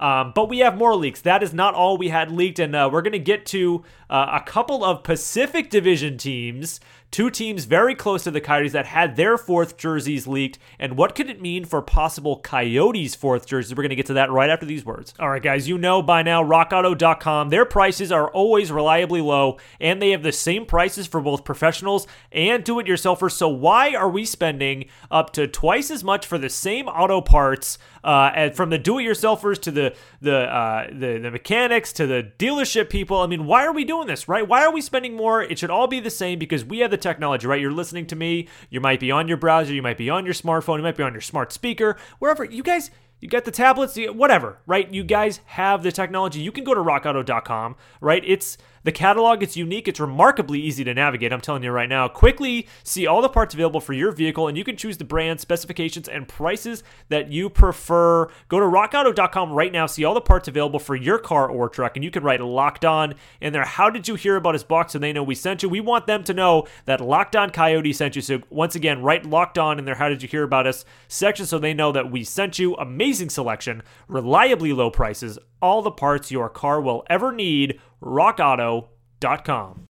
Um, 0.00 0.30
but 0.32 0.48
we 0.48 0.60
have 0.60 0.76
more 0.76 0.94
leaks. 0.94 1.22
That 1.22 1.42
is 1.42 1.52
not 1.52 1.74
all 1.74 1.98
we 1.98 2.10
had 2.10 2.30
leaked, 2.30 2.60
and 2.60 2.76
uh, 2.76 2.88
we're 2.92 3.02
going 3.02 3.12
to 3.14 3.18
get 3.18 3.44
to 3.46 3.82
uh, 4.08 4.38
a 4.40 4.48
couple 4.48 4.84
of 4.84 5.02
Pacific 5.02 5.70
Division 5.70 6.16
teams 6.16 6.78
Two 7.10 7.30
teams 7.30 7.64
very 7.64 7.94
close 7.94 8.24
to 8.24 8.30
the 8.30 8.40
Coyotes 8.40 8.72
that 8.72 8.84
had 8.86 9.16
their 9.16 9.38
fourth 9.38 9.78
jerseys 9.78 10.26
leaked. 10.26 10.58
And 10.78 10.96
what 10.96 11.14
could 11.14 11.30
it 11.30 11.40
mean 11.40 11.64
for 11.64 11.80
possible 11.80 12.38
Coyotes 12.38 13.14
fourth 13.14 13.46
jerseys? 13.46 13.74
We're 13.74 13.82
going 13.82 13.90
to 13.90 13.96
get 13.96 14.06
to 14.06 14.14
that 14.14 14.30
right 14.30 14.50
after 14.50 14.66
these 14.66 14.84
words. 14.84 15.14
All 15.18 15.30
right, 15.30 15.42
guys, 15.42 15.66
you 15.66 15.78
know 15.78 16.02
by 16.02 16.22
now, 16.22 16.44
rockauto.com, 16.44 17.48
their 17.48 17.64
prices 17.64 18.12
are 18.12 18.30
always 18.30 18.70
reliably 18.70 19.22
low, 19.22 19.56
and 19.80 20.02
they 20.02 20.10
have 20.10 20.22
the 20.22 20.32
same 20.32 20.66
prices 20.66 21.06
for 21.06 21.20
both 21.22 21.44
professionals 21.44 22.06
and 22.30 22.62
do 22.62 22.78
it 22.78 22.86
yourselfers. 22.86 23.32
So 23.32 23.48
why 23.48 23.94
are 23.94 24.10
we 24.10 24.26
spending 24.26 24.84
up 25.10 25.32
to 25.32 25.48
twice 25.48 25.90
as 25.90 26.04
much 26.04 26.26
for 26.26 26.36
the 26.36 26.50
same 26.50 26.88
auto 26.88 27.20
parts? 27.20 27.78
Uh, 28.04 28.48
from 28.50 28.70
the 28.70 28.78
do-it-yourselfers 28.78 29.60
to 29.60 29.70
the 29.72 29.94
the, 30.22 30.36
uh, 30.36 30.86
the 30.86 31.18
the 31.18 31.30
mechanics 31.30 31.92
to 31.92 32.06
the 32.06 32.30
dealership 32.38 32.88
people. 32.88 33.18
I 33.18 33.26
mean, 33.26 33.44
why 33.44 33.66
are 33.66 33.72
we 33.72 33.84
doing 33.84 34.06
this, 34.06 34.28
right? 34.28 34.46
Why 34.46 34.64
are 34.64 34.72
we 34.72 34.80
spending 34.80 35.14
more? 35.16 35.42
It 35.42 35.58
should 35.58 35.68
all 35.68 35.88
be 35.88 35.98
the 35.98 36.08
same 36.08 36.38
because 36.38 36.64
we 36.64 36.78
have 36.78 36.92
the 36.92 36.96
technology, 37.00 37.46
right? 37.46 37.60
You're 37.60 37.72
listening 37.72 38.06
to 38.06 38.16
me. 38.16 38.48
You 38.70 38.80
might 38.80 39.00
be 39.00 39.10
on 39.10 39.28
your 39.28 39.36
browser. 39.36 39.72
You 39.72 39.82
might 39.82 39.98
be 39.98 40.10
on 40.10 40.24
your 40.24 40.34
smartphone. 40.34 40.76
You 40.76 40.82
might 40.82 40.96
be 40.96 41.02
on 41.02 41.12
your 41.12 41.20
smart 41.20 41.52
speaker. 41.52 41.96
Wherever 42.18 42.44
you 42.44 42.62
guys 42.62 42.90
you 43.20 43.28
got 43.28 43.44
the 43.44 43.50
tablets, 43.50 43.98
whatever, 44.12 44.58
right? 44.66 44.92
You 44.92 45.02
guys 45.02 45.40
have 45.46 45.82
the 45.82 45.90
technology. 45.90 46.40
You 46.40 46.52
can 46.52 46.62
go 46.62 46.72
to 46.74 46.80
rockauto.com, 46.80 47.76
right? 48.00 48.22
It's 48.24 48.58
the 48.88 48.92
catalog, 48.92 49.42
it's 49.42 49.54
unique, 49.54 49.86
it's 49.86 50.00
remarkably 50.00 50.58
easy 50.58 50.82
to 50.82 50.94
navigate. 50.94 51.30
I'm 51.30 51.42
telling 51.42 51.62
you 51.62 51.70
right 51.70 51.90
now. 51.90 52.08
Quickly 52.08 52.66
see 52.82 53.06
all 53.06 53.20
the 53.20 53.28
parts 53.28 53.52
available 53.52 53.82
for 53.82 53.92
your 53.92 54.12
vehicle, 54.12 54.48
and 54.48 54.56
you 54.56 54.64
can 54.64 54.78
choose 54.78 54.96
the 54.96 55.04
brand, 55.04 55.40
specifications, 55.40 56.08
and 56.08 56.26
prices 56.26 56.82
that 57.10 57.30
you 57.30 57.50
prefer. 57.50 58.28
Go 58.48 58.58
to 58.58 58.64
rockauto.com 58.64 59.52
right 59.52 59.70
now, 59.70 59.84
see 59.84 60.04
all 60.04 60.14
the 60.14 60.22
parts 60.22 60.48
available 60.48 60.78
for 60.78 60.96
your 60.96 61.18
car 61.18 61.50
or 61.50 61.68
truck, 61.68 61.98
and 61.98 62.04
you 62.04 62.10
can 62.10 62.22
write 62.22 62.40
locked 62.40 62.86
on 62.86 63.12
in 63.42 63.52
there. 63.52 63.66
How 63.66 63.90
did 63.90 64.08
you 64.08 64.14
hear 64.14 64.36
about 64.36 64.54
us 64.54 64.62
box 64.62 64.94
so 64.94 64.98
they 64.98 65.12
know 65.12 65.22
we 65.22 65.34
sent 65.34 65.62
you? 65.62 65.68
We 65.68 65.80
want 65.80 66.06
them 66.06 66.24
to 66.24 66.32
know 66.32 66.66
that 66.86 67.02
Locked 67.02 67.36
On 67.36 67.50
Coyote 67.50 67.92
sent 67.92 68.16
you. 68.16 68.22
So 68.22 68.40
once 68.48 68.74
again, 68.74 69.02
write 69.02 69.26
locked 69.26 69.58
on 69.58 69.78
in 69.78 69.84
there. 69.84 69.96
How 69.96 70.08
did 70.08 70.22
you 70.22 70.30
hear 70.30 70.44
about 70.44 70.66
us 70.66 70.86
section 71.08 71.44
so 71.44 71.58
they 71.58 71.74
know 71.74 71.92
that 71.92 72.10
we 72.10 72.24
sent 72.24 72.58
you. 72.58 72.74
Amazing 72.76 73.28
selection, 73.28 73.82
reliably 74.08 74.72
low 74.72 74.90
prices, 74.90 75.38
all 75.60 75.82
the 75.82 75.90
parts 75.90 76.30
your 76.30 76.48
car 76.48 76.80
will 76.80 77.04
ever 77.10 77.32
need. 77.32 77.80
RockAuto.com. 78.02 79.84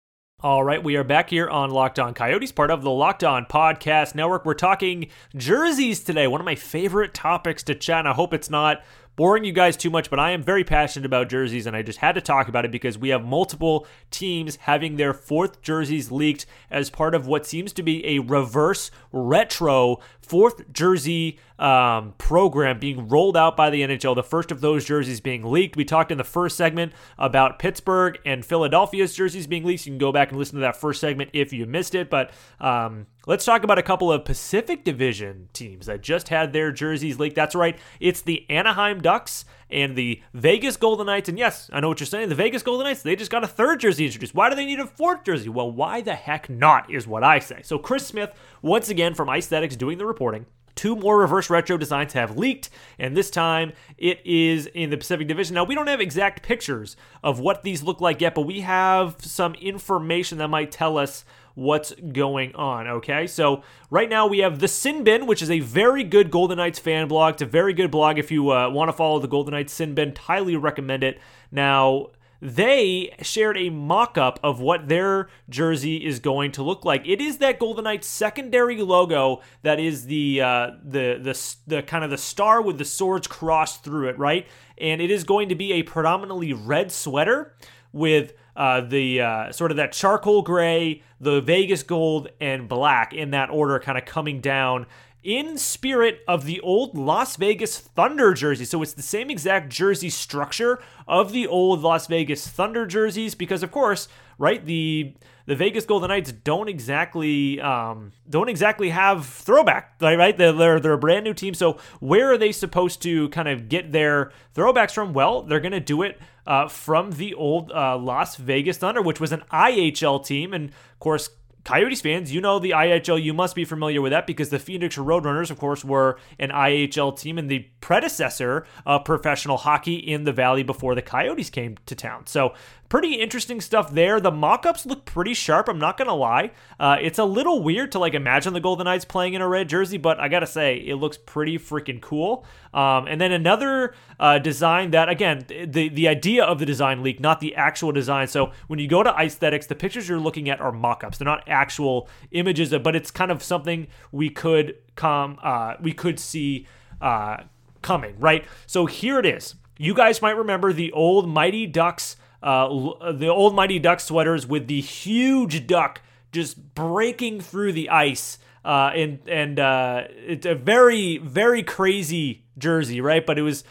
All 0.41 0.62
right, 0.62 0.83
we 0.83 0.97
are 0.97 1.05
back 1.05 1.31
here 1.31 1.49
on 1.49 1.71
Locked 1.71 1.99
On 1.99 2.12
Coyotes, 2.12 2.53
part 2.53 2.71
of 2.71 2.83
the 2.83 2.91
Locked 2.91 3.25
On 3.25 3.47
Podcast 3.47 4.15
Network. 4.15 4.45
We're 4.45 4.53
talking 4.53 5.09
jerseys 5.35 6.05
today, 6.05 6.27
one 6.27 6.41
of 6.41 6.45
my 6.45 6.55
favorite 6.55 7.15
topics 7.15 7.62
to 7.62 7.75
chat. 7.75 8.06
I 8.06 8.12
hope 8.12 8.35
it's 8.35 8.51
not 8.51 8.83
boring 9.17 9.45
you 9.45 9.53
guys 9.53 9.77
too 9.77 9.89
much, 9.89 10.11
but 10.11 10.19
I 10.19 10.33
am 10.33 10.43
very 10.43 10.65
passionate 10.65 11.06
about 11.06 11.31
jerseys 11.31 11.67
and 11.67 11.75
I 11.75 11.83
just 11.83 12.01
had 12.01 12.15
to 12.17 12.21
talk 12.21 12.49
about 12.49 12.65
it 12.65 12.73
because 12.73 12.99
we 12.99 13.11
have 13.11 13.25
multiple 13.25 13.87
teams 14.11 14.57
having 14.57 14.97
their 14.97 15.14
fourth 15.14 15.62
jerseys 15.62 16.11
leaked 16.11 16.45
as 16.71 16.90
part 16.90 17.14
of 17.14 17.26
what 17.26 17.47
seems 17.47 17.73
to 17.75 17.83
be 17.83 18.05
a 18.07 18.19
reverse 18.19 18.90
retro 19.12 19.99
fourth 20.25 20.73
jersey 20.73 21.38
um, 21.59 22.14
program 22.19 22.78
being 22.78 23.09
rolled 23.09 23.37
out 23.37 23.57
by 23.57 23.71
the 23.71 23.83
NHL. 23.83 24.14
The 24.14 24.23
first 24.23 24.50
of 24.50 24.61
those 24.61 24.85
jerseys 24.85 25.21
being 25.21 25.45
leaked. 25.45 25.76
We 25.76 25.85
talked 25.85 26.11
in 26.11 26.19
the 26.19 26.25
first 26.25 26.57
segment 26.57 26.93
about 27.19 27.59
Pittsburgh 27.59 28.19
and 28.25 28.45
Philadelphia's 28.45 29.14
jerseys 29.14 29.47
being 29.47 29.64
leaked. 29.64 29.87
You 29.87 29.93
can 29.93 29.99
go 29.99 30.12
back 30.12 30.31
and 30.31 30.38
listen 30.38 30.57
to 30.57 30.62
that 30.62 30.76
first 30.76 31.00
segment 31.00 31.31
if 31.33 31.52
you 31.52 31.66
missed 31.66 31.95
it. 31.95 32.11
But 32.11 32.33
um, 32.61 33.07
let's 33.26 33.45
talk 33.45 33.64
about 33.64 33.78
a 33.78 33.83
couple 33.83 34.11
of 34.11 34.25
Pacific 34.25 34.85
Division 34.85 35.49
teams 35.52 35.87
that 35.87 36.00
just 36.00 36.28
had 36.28 36.52
their 36.52 36.73
jerseys 36.73 37.19
leaked. 37.19 37.37
That's 37.37 37.54
right, 37.54 37.78
it's 38.00 38.23
the 38.23 38.49
Anaheim 38.50 39.00
Ducks 39.00 39.45
and 39.71 39.97
the 39.97 40.23
Vegas 40.33 40.76
Golden 40.76 41.06
Knights. 41.06 41.28
And 41.28 41.38
yes, 41.38 41.71
I 41.73 41.80
know 41.80 41.88
what 41.88 42.00
you're 42.00 42.06
saying. 42.06 42.28
The 42.28 42.35
Vegas 42.35 42.62
Golden 42.62 42.87
Knights, 42.87 43.02
they 43.02 43.16
just 43.16 43.30
got 43.30 43.44
a 43.44 43.49
third 43.49 43.80
jersey 43.80 44.06
introduced. 44.06 44.35
Why 44.35 44.49
do 44.49 44.56
they 44.56 44.66
need 44.66 44.80
a 44.80 44.87
fourth 44.87 45.25
jersey? 45.25 45.49
Well, 45.49 45.71
why 45.71 46.00
the 46.00 46.14
heck 46.14 46.49
not, 46.49 46.90
is 46.92 47.06
what 47.06 47.25
I 47.25 47.38
say. 47.38 47.61
So, 47.62 47.78
Chris 47.78 48.06
Smith, 48.06 48.33
once 48.62 48.88
again 48.88 49.14
from 49.14 49.28
Icethetics, 49.28 49.76
doing 49.76 49.99
the 49.99 50.06
reporting. 50.06 50.47
Two 50.75 50.97
more 50.97 51.18
reverse 51.18 51.50
retro 51.50 51.76
designs 51.76 52.14
have 52.14 52.37
leaked, 52.37 52.68
and 52.99 53.16
this 53.16 53.30
time 53.30 53.73
it 53.97 54.21
is 54.25 54.66
in 54.66 54.90
the 54.90 54.97
Pacific 54.97 55.28
Division. 55.28 55.54
Now, 55.54 55.62
we 55.62 55.76
don't 55.76 55.87
have 55.87 56.00
exact 56.00 56.42
pictures 56.42 56.97
of 57.23 57.38
what 57.38 57.62
these 57.62 57.85
look 57.85 58.00
like 58.00 58.21
yet, 58.21 58.35
but 58.35 58.42
we 58.42 58.62
have 58.62 59.16
some 59.21 59.54
information 59.54 60.38
that 60.38 60.49
might 60.49 60.73
tell 60.73 60.99
us 60.99 61.25
what's 61.54 61.92
going 62.12 62.54
on. 62.54 62.87
Okay, 62.88 63.26
so 63.26 63.62
right 63.90 64.08
now 64.08 64.26
we 64.26 64.38
have 64.38 64.58
the 64.58 64.68
Sin 64.68 65.04
Bin, 65.04 65.26
which 65.26 65.42
is 65.42 65.50
a 65.50 65.61
very 65.61 66.04
good 66.04 66.30
Golden 66.30 66.58
Knights 66.58 66.78
fan 66.78 67.08
blog. 67.08 67.34
It's 67.34 67.42
a 67.42 67.46
very 67.46 67.73
good 67.73 67.90
blog 67.90 68.18
if 68.18 68.30
you 68.30 68.50
uh, 68.50 68.70
want 68.70 68.88
to 68.88 68.92
follow 68.92 69.18
the 69.18 69.28
Golden 69.28 69.52
Knights 69.52 69.73
Sin 69.73 69.94
Bin. 69.94 70.14
Highly 70.14 70.56
recommend 70.56 71.04
it. 71.04 71.20
Now, 71.50 72.11
they 72.44 73.14
shared 73.23 73.56
a 73.56 73.70
mock 73.70 74.18
up 74.18 74.38
of 74.42 74.61
what 74.61 74.88
their 74.88 75.28
jersey 75.49 76.04
is 76.04 76.20
going 76.20 76.52
to 76.52 76.62
look 76.62 76.84
like. 76.84 77.06
It 77.06 77.20
is 77.20 77.38
that 77.38 77.58
Golden 77.58 77.84
Knights 77.84 78.06
secondary 78.06 78.76
logo 78.82 79.40
that 79.62 79.80
is 79.80 80.04
the 80.04 80.42
uh, 80.42 80.70
the 80.84 81.18
the 81.23 81.56
the 81.66 81.82
kind 81.82 82.04
of 82.04 82.11
the 82.11 82.18
star 82.18 82.61
with 82.61 82.76
the 82.76 82.84
swords 82.84 83.26
crossed 83.26 83.82
through 83.82 84.11
it, 84.11 84.18
right? 84.18 84.46
And 84.76 85.00
it 85.00 85.11
is 85.11 85.25
going 85.25 85.49
to 85.49 85.54
be 85.54 85.73
a 85.73 85.84
predominantly 85.84 86.52
red 86.52 86.92
sweater 86.92 87.54
with 87.92 88.34
uh, 88.56 88.80
the 88.80 89.20
uh, 89.20 89.52
sort 89.52 89.70
of 89.70 89.76
that 89.76 89.92
charcoal 89.92 90.42
gray, 90.42 91.02
the 91.20 91.40
Vegas 91.40 91.82
gold, 91.82 92.28
and 92.40 92.68
black 92.68 93.12
in 93.12 93.30
that 93.30 93.50
order, 93.50 93.78
kind 93.78 93.99
of 93.99 94.04
coming 94.04 94.40
down 94.40 94.87
in 95.25 95.56
spirit 95.56 96.20
of 96.28 96.44
the 96.44 96.61
old 96.61 96.96
Las 96.96 97.37
Vegas 97.37 97.78
Thunder 97.78 98.34
jersey. 98.34 98.66
So 98.66 98.82
it's 98.82 98.92
the 98.92 99.02
same 99.02 99.30
exact 99.30 99.70
jersey 99.70 100.11
structure 100.11 100.80
of 101.08 101.32
the 101.32 101.46
old 101.46 101.80
Las 101.80 102.06
Vegas 102.06 102.46
Thunder 102.46 102.87
jerseys 102.87 103.34
because 103.34 103.62
of 103.62 103.70
course, 103.70 104.06
right, 104.38 104.64
the 104.64 105.14
the 105.46 105.56
Vegas 105.56 105.84
Golden 105.84 106.08
Knights 106.08 106.32
don't 106.32 106.68
exactly 106.68 107.61
um, 107.61 108.12
don't 108.28 108.49
exactly 108.49 108.90
have 108.90 109.26
throwback, 109.26 109.94
right? 110.00 110.37
They're, 110.37 110.52
they're, 110.52 110.80
they're 110.80 110.92
a 110.94 110.99
brand 110.99 111.25
new 111.25 111.34
team. 111.34 111.54
So 111.54 111.78
where 112.00 112.32
are 112.32 112.38
they 112.38 112.52
supposed 112.52 113.02
to 113.02 113.28
kind 113.30 113.49
of 113.49 113.68
get 113.68 113.92
their 113.92 114.32
throwbacks 114.54 114.92
from? 114.92 115.12
Well, 115.12 115.42
they're 115.42 115.61
going 115.61 115.73
to 115.73 115.80
do 115.80 116.02
it 116.02 116.18
uh, 116.47 116.69
from 116.69 117.13
the 117.13 117.35
old 117.35 117.71
uh, 117.73 117.97
Las 117.97 118.37
Vegas 118.37 118.79
Thunder, 118.79 119.03
which 119.03 119.21
was 119.21 119.33
an 119.33 119.43
IHL 119.53 120.25
team, 120.25 120.53
and 120.53 120.71
of 120.71 120.99
course 120.99 121.31
Coyotes 121.65 122.03
fans, 122.03 122.33
you 122.33 122.43
know 122.43 122.59
the 122.59 122.73
IHL. 122.73 123.23
You 123.23 123.33
must 123.33 123.55
be 123.55 123.65
familiar 123.65 124.03
with 124.03 124.13
that 124.13 124.27
because 124.27 124.51
the 124.51 124.59
Phoenix 124.59 124.97
Roadrunners, 124.97 125.51
of 125.51 125.59
course, 125.59 125.83
were 125.83 126.19
an 126.39 126.51
IHL 126.51 127.19
team 127.19 127.39
and 127.39 127.51
the 127.51 127.61
predecessor 127.81 128.67
of 128.85 129.05
professional 129.05 129.57
hockey 129.57 129.95
in 129.95 130.25
the 130.25 130.33
Valley 130.33 130.63
before 130.63 130.95
the 130.95 131.01
Coyotes 131.01 131.49
came 131.49 131.79
to 131.87 131.95
town. 131.95 132.27
So 132.27 132.53
pretty 132.95 133.15
interesting 133.15 133.61
stuff 133.61 133.91
there. 133.93 134.21
The 134.21 134.31
mock-ups 134.31 134.87
look 134.87 135.05
pretty 135.05 135.35
sharp. 135.35 135.69
I'm 135.69 135.81
not 135.81 135.99
gonna 135.99 136.15
lie. 136.15 136.53
Uh, 136.79 136.97
it's 137.01 137.19
a 137.19 137.25
little 137.25 137.61
weird 137.61 137.91
to 137.91 137.99
like 137.99 138.15
imagine 138.15 138.53
the 138.53 138.61
Golden 138.61 138.85
Knights 138.85 139.05
playing 139.05 139.35
in 139.35 139.43
a 139.43 139.49
red 139.49 139.69
jersey, 139.69 139.99
but 139.99 140.21
I 140.21 140.29
gotta 140.29 140.47
say 140.47 140.77
it 140.77 140.95
looks 140.95 141.19
pretty 141.19 141.59
freaking 141.59 142.01
cool. 142.01 142.47
Um, 142.73 143.09
and 143.09 143.21
then 143.21 143.33
another 143.33 143.97
uh, 144.21 144.39
design 144.39 144.93
that 144.93 145.09
again 145.09 145.45
the 145.49 145.89
the 145.89 146.07
idea 146.07 146.45
of 146.45 146.61
the 146.61 146.67
design 146.67 147.03
leak, 147.03 147.19
not 147.19 147.41
the 147.41 147.57
actual 147.57 147.91
design. 147.91 148.29
So 148.29 148.53
when 148.69 148.79
you 148.79 148.87
go 148.87 149.03
to 149.03 149.11
Icethetics, 149.11 149.67
the 149.67 149.75
pictures 149.75 150.09
you're 150.09 150.21
looking 150.21 150.49
at 150.49 150.61
are 150.61 150.71
mock-ups. 150.71 151.19
They're 151.19 151.27
not 151.27 151.43
actual 151.49 152.09
images, 152.31 152.73
but 152.81 152.95
it's 152.95 153.11
kind 153.11 153.33
of 153.33 153.43
something 153.43 153.89
we 154.13 154.31
could 154.31 154.77
come 154.95 155.41
uh, 155.43 155.75
we 155.81 155.95
could 155.95 156.21
see 156.21 156.69
uh, 157.01 157.39
coming, 157.83 158.15
right? 158.21 158.45
So 158.67 158.87
here 158.87 159.19
it 159.19 159.27
is. 159.27 159.57
You 159.79 159.95
guys 159.95 160.23
might 160.23 160.37
remember 160.37 160.73
the 160.73 160.93
old 160.93 161.29
Mighty 161.29 161.67
Ducks 161.67 162.15
uh, 162.45 163.13
the 163.13 163.29
old 163.29 163.55
Mighty 163.55 163.79
Duck 163.79 164.01
sweaters 164.01 164.47
with 164.47 164.67
the 164.67 164.81
huge 164.81 165.67
duck 165.67 166.03
just 166.31 166.75
breaking 166.75 167.41
through 167.41 167.73
the 167.73 167.89
ice. 167.89 168.39
Uh, 168.65 168.91
and 168.95 169.19
and 169.29 169.59
uh, 169.59 170.05
it's 170.11 170.47
a 170.47 170.55
very 170.55 171.19
very 171.19 171.63
crazy 171.63 172.45
jersey, 172.57 173.01
right? 173.01 173.25
But 173.25 173.39
it 173.39 173.43
was, 173.43 173.65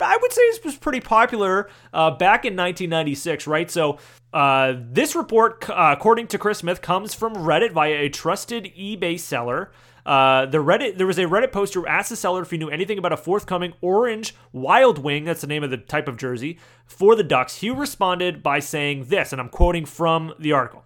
I 0.00 0.18
would 0.20 0.32
say, 0.32 0.40
it 0.42 0.64
was 0.64 0.76
pretty 0.76 1.00
popular 1.00 1.68
uh, 1.92 2.10
back 2.12 2.44
in 2.44 2.54
1996, 2.54 3.46
right? 3.46 3.70
So 3.70 3.98
uh, 4.32 4.74
this 4.76 5.16
report, 5.16 5.68
uh, 5.68 5.94
according 5.96 6.28
to 6.28 6.38
Chris 6.38 6.58
Smith, 6.58 6.82
comes 6.82 7.14
from 7.14 7.34
Reddit 7.34 7.72
via 7.72 7.94
a 7.94 8.08
trusted 8.08 8.72
eBay 8.76 9.18
seller. 9.18 9.72
Uh, 10.06 10.46
the 10.46 10.58
Reddit 10.58 10.98
there 10.98 11.06
was 11.06 11.18
a 11.18 11.24
Reddit 11.24 11.50
poster 11.50 11.80
who 11.80 11.86
asked 11.86 12.10
the 12.10 12.16
seller 12.16 12.42
if 12.42 12.50
he 12.52 12.56
knew 12.56 12.70
anything 12.70 12.96
about 12.96 13.12
a 13.12 13.16
forthcoming 13.16 13.74
orange 13.80 14.36
Wild 14.52 14.98
Wing. 14.98 15.24
That's 15.24 15.40
the 15.40 15.48
name 15.48 15.64
of 15.64 15.70
the 15.70 15.76
type 15.76 16.06
of 16.06 16.16
jersey 16.16 16.60
for 16.86 17.16
the 17.16 17.24
Ducks. 17.24 17.56
He 17.56 17.70
responded 17.70 18.40
by 18.40 18.60
saying 18.60 19.06
this, 19.06 19.32
and 19.32 19.40
I'm 19.40 19.48
quoting 19.48 19.84
from 19.84 20.32
the 20.38 20.52
article. 20.52 20.84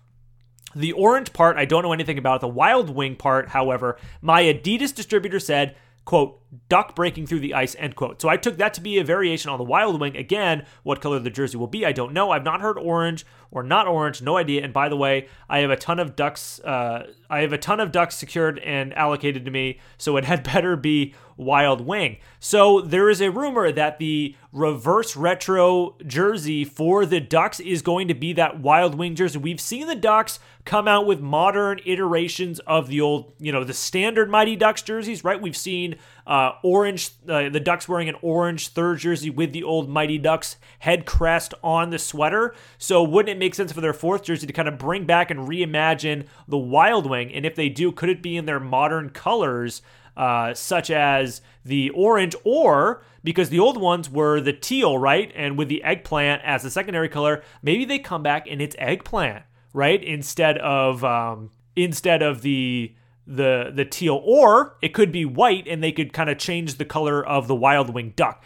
The 0.75 0.93
orange 0.93 1.35
part, 1.35 1.59
I 1.59 1.67
don't 1.67 1.83
know 1.83 1.93
anything 1.93 2.17
about. 2.17 2.41
The 2.41 2.49
Wild 2.49 2.89
Wing 2.89 3.15
part, 3.15 3.50
however, 3.50 3.99
my 4.23 4.45
Adidas 4.45 4.95
distributor 4.95 5.39
said 5.39 5.77
quote, 6.11 6.40
duck 6.69 6.97
breaking 6.97 7.25
through 7.25 7.38
the 7.38 7.55
ice, 7.55 7.76
end 7.79 7.95
quote. 7.95 8.21
So 8.21 8.29
I 8.29 8.37
took 8.37 8.57
that 8.57 8.75
to 8.75 8.81
be 8.81 8.99
a 8.99 9.05
variation 9.05 9.49
on 9.49 9.59
the 9.59 9.64
Wild 9.64 10.00
Wing. 10.00 10.17
Again, 10.17 10.67
what 10.83 11.00
color 11.00 11.21
the 11.21 11.31
jersey 11.31 11.57
will 11.57 11.69
be, 11.69 11.87
I 11.87 11.93
don't 11.93 12.12
know. 12.12 12.33
I've 12.33 12.43
not 12.43 12.61
heard 12.61 12.79
orange 12.79 13.25
or 13.52 13.62
not 13.62 13.87
orange, 13.87 14.21
no 14.21 14.37
idea. 14.37 14.64
And 14.64 14.73
by 14.73 14.88
the 14.88 14.97
way, 14.97 15.29
I 15.49 15.61
have 15.61 15.71
a 15.71 15.76
ton 15.76 16.00
of 16.00 16.17
ducks. 16.17 16.59
Uh, 16.64 17.12
I 17.31 17.43
have 17.43 17.52
a 17.52 17.59
ton 17.59 17.79
of 17.79 17.93
ducks 17.93 18.17
secured 18.17 18.59
and 18.59 18.93
allocated 18.95 19.45
to 19.45 19.52
me, 19.52 19.79
so 19.99 20.17
it 20.17 20.25
had 20.25 20.43
better 20.52 20.75
be 20.75 21.14
Wild 21.41 21.81
Wing. 21.81 22.19
So 22.39 22.81
there 22.81 23.09
is 23.09 23.21
a 23.21 23.31
rumor 23.31 23.73
that 23.73 23.99
the 23.99 24.37
reverse 24.53 25.17
retro 25.17 25.97
jersey 26.07 26.65
for 26.65 27.07
the 27.07 27.21
Ducks 27.21 27.61
is 27.61 27.83
going 27.83 28.09
to 28.09 28.15
be 28.15 28.33
that 28.35 28.61
Wild 28.61 28.95
Wing 28.95 29.15
jersey. 29.15 29.39
We've 29.39 29.61
seen 29.61 29.87
the 29.87 29.95
Ducks 29.95 30.39
come 30.65 30.87
out 30.87 31.07
with 31.07 31.21
modern 31.21 31.81
iterations 31.87 32.59
of 32.61 32.89
the 32.89 33.01
old, 33.01 33.33
you 33.39 33.53
know, 33.53 33.65
the 33.65 33.73
standard 33.73 34.29
Mighty 34.29 34.57
Ducks 34.57 34.83
jerseys, 34.83 35.25
right? 35.25 35.41
We've 35.41 35.57
seen 35.57 35.97
uh, 36.27 36.53
orange, 36.63 37.11
uh, 37.29 37.49
the 37.49 37.61
Ducks 37.61 37.89
wearing 37.89 38.09
an 38.09 38.17
orange 38.23 38.69
third 38.69 38.99
jersey 38.99 39.31
with 39.31 39.53
the 39.53 39.63
old 39.63 39.89
Mighty 39.89 40.19
Ducks 40.19 40.57
head 40.81 41.07
crest 41.07 41.55
on 41.63 41.91
the 41.91 41.99
sweater. 41.99 42.55
So 42.77 43.03
wouldn't 43.03 43.35
it 43.35 43.39
make 43.39 43.55
sense 43.55 43.73
for 43.73 43.81
their 43.81 43.95
fourth 43.95 44.25
jersey 44.25 44.47
to 44.47 44.53
kind 44.53 44.69
of 44.69 44.79
bring 44.79 45.07
back 45.07 45.31
and 45.31 45.49
reimagine 45.49 46.27
the 46.47 46.59
Wild 46.59 47.09
Wing? 47.09 47.33
And 47.33 47.47
if 47.47 47.55
they 47.55 47.69
do, 47.69 47.93
could 47.93 48.11
it 48.11 48.23
be 48.23 48.37
in 48.37 48.47
their 48.47 48.61
modern 48.61 49.11
colors? 49.11 49.81
Uh, 50.17 50.52
such 50.52 50.90
as 50.90 51.40
the 51.64 51.90
orange, 51.90 52.35
or 52.45 53.02
because 53.25 53.49
the 53.49 53.59
old 53.59 53.81
ones 53.81 54.11
were 54.11 54.40
the 54.40 54.52
teal, 54.52 54.99
right? 54.99 55.33
And 55.35 55.57
with 55.57 55.69
the 55.69 55.83
eggplant 55.83 56.43
as 56.45 56.62
the 56.62 56.71
secondary 56.71 57.09
color, 57.09 57.43
maybe 57.62 57.85
they 57.85 57.99
come 57.99 58.23
back 58.23 58.47
and 58.50 58.61
it's 58.61 58.76
eggplant, 58.79 59.45
right? 59.73 60.02
Instead 60.02 60.59
of 60.59 61.05
um, 61.05 61.50
instead 61.76 62.23
of 62.23 62.43
the 62.43 62.95
the 63.26 63.71
the 63.75 63.85
teal, 63.85 64.21
or 64.25 64.76
it 64.83 64.93
could 64.93 65.12
be 65.12 65.25
white, 65.25 65.67
and 65.69 65.83
they 65.83 65.93
could 65.93 66.12
kind 66.12 66.29
of 66.29 66.37
change 66.38 66.75
the 66.75 66.85
color 66.85 67.25
of 67.25 67.47
the 67.47 67.55
wild 67.55 67.95
wing 67.95 68.12
duck. 68.17 68.45